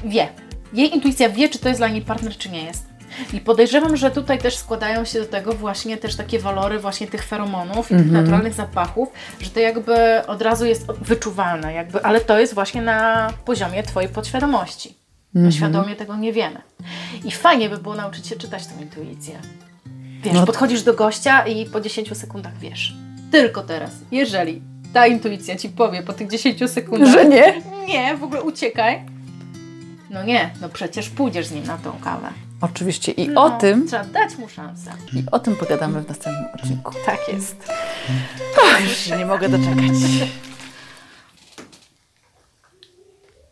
wie. 0.04 0.28
Jej 0.72 0.94
intuicja 0.94 1.28
wie, 1.28 1.48
czy 1.48 1.58
to 1.58 1.68
jest 1.68 1.80
dla 1.80 1.88
niej 1.88 2.02
partner, 2.02 2.36
czy 2.36 2.50
nie 2.50 2.64
jest. 2.64 2.87
I 3.32 3.40
podejrzewam, 3.40 3.96
że 3.96 4.10
tutaj 4.10 4.38
też 4.38 4.56
składają 4.56 5.04
się 5.04 5.20
do 5.20 5.26
tego 5.26 5.52
właśnie 5.52 5.96
też 5.96 6.16
takie 6.16 6.38
walory 6.38 6.78
właśnie 6.78 7.06
tych 7.06 7.24
feromonów 7.24 7.86
i 7.86 7.88
tych 7.94 7.98
Mhm. 8.06 8.12
naturalnych 8.24 8.54
zapachów, 8.54 9.08
że 9.40 9.50
to 9.50 9.60
jakby 9.60 10.26
od 10.26 10.42
razu 10.42 10.66
jest 10.66 10.86
wyczuwalne, 10.92 11.72
jakby, 11.72 12.04
ale 12.04 12.20
to 12.20 12.38
jest 12.40 12.54
właśnie 12.54 12.82
na 12.82 13.30
poziomie 13.44 13.82
Twojej 13.82 14.10
podświadomości. 14.10 14.94
Mhm. 15.34 15.44
Bo 15.46 15.50
świadomie 15.56 15.96
tego 15.96 16.16
nie 16.16 16.32
wiemy. 16.32 16.60
I 17.24 17.30
fajnie 17.30 17.68
by 17.70 17.78
było 17.78 17.94
nauczyć 17.94 18.26
się 18.26 18.36
czytać 18.36 18.66
tą 18.66 18.80
intuicję. 18.82 19.38
Wiesz, 20.22 20.34
No. 20.34 20.46
podchodzisz 20.46 20.82
do 20.82 20.94
gościa 20.94 21.46
i 21.46 21.66
po 21.66 21.80
10 21.80 22.14
sekundach 22.16 22.58
wiesz. 22.58 22.94
Tylko 23.32 23.62
teraz, 23.62 23.90
jeżeli 24.10 24.62
ta 24.92 25.06
intuicja 25.06 25.56
ci 25.56 25.68
powie 25.68 26.02
po 26.02 26.12
tych 26.12 26.30
10 26.30 26.68
sekundach, 26.68 27.08
Że 27.12 27.24
nie? 27.24 27.62
nie, 27.88 28.16
w 28.16 28.24
ogóle 28.24 28.42
uciekaj. 28.42 29.02
No 30.10 30.22
nie, 30.24 30.50
no 30.60 30.68
przecież 30.68 31.10
pójdziesz 31.10 31.46
z 31.46 31.50
nim 31.52 31.66
na 31.66 31.78
tą 31.78 31.92
kawę. 32.04 32.28
Oczywiście. 32.60 33.12
I 33.12 33.28
No, 33.28 33.44
o 33.44 33.50
tym, 33.50 33.86
Trzeba 33.86 34.04
dać 34.04 34.38
mu 34.38 34.48
szansę. 34.48 34.90
i 35.12 35.22
o 35.32 35.38
tym 35.38 35.56
pogadamy 35.56 36.00
w 36.02 36.08
następnym 36.08 36.44
odcinku. 36.54 36.94
Tak 37.06 37.18
jest. 37.32 37.56
Już 38.84 38.96
się 38.96 39.16
nie 39.16 39.26
mogę 39.26 39.48
doczekać. 39.48 39.92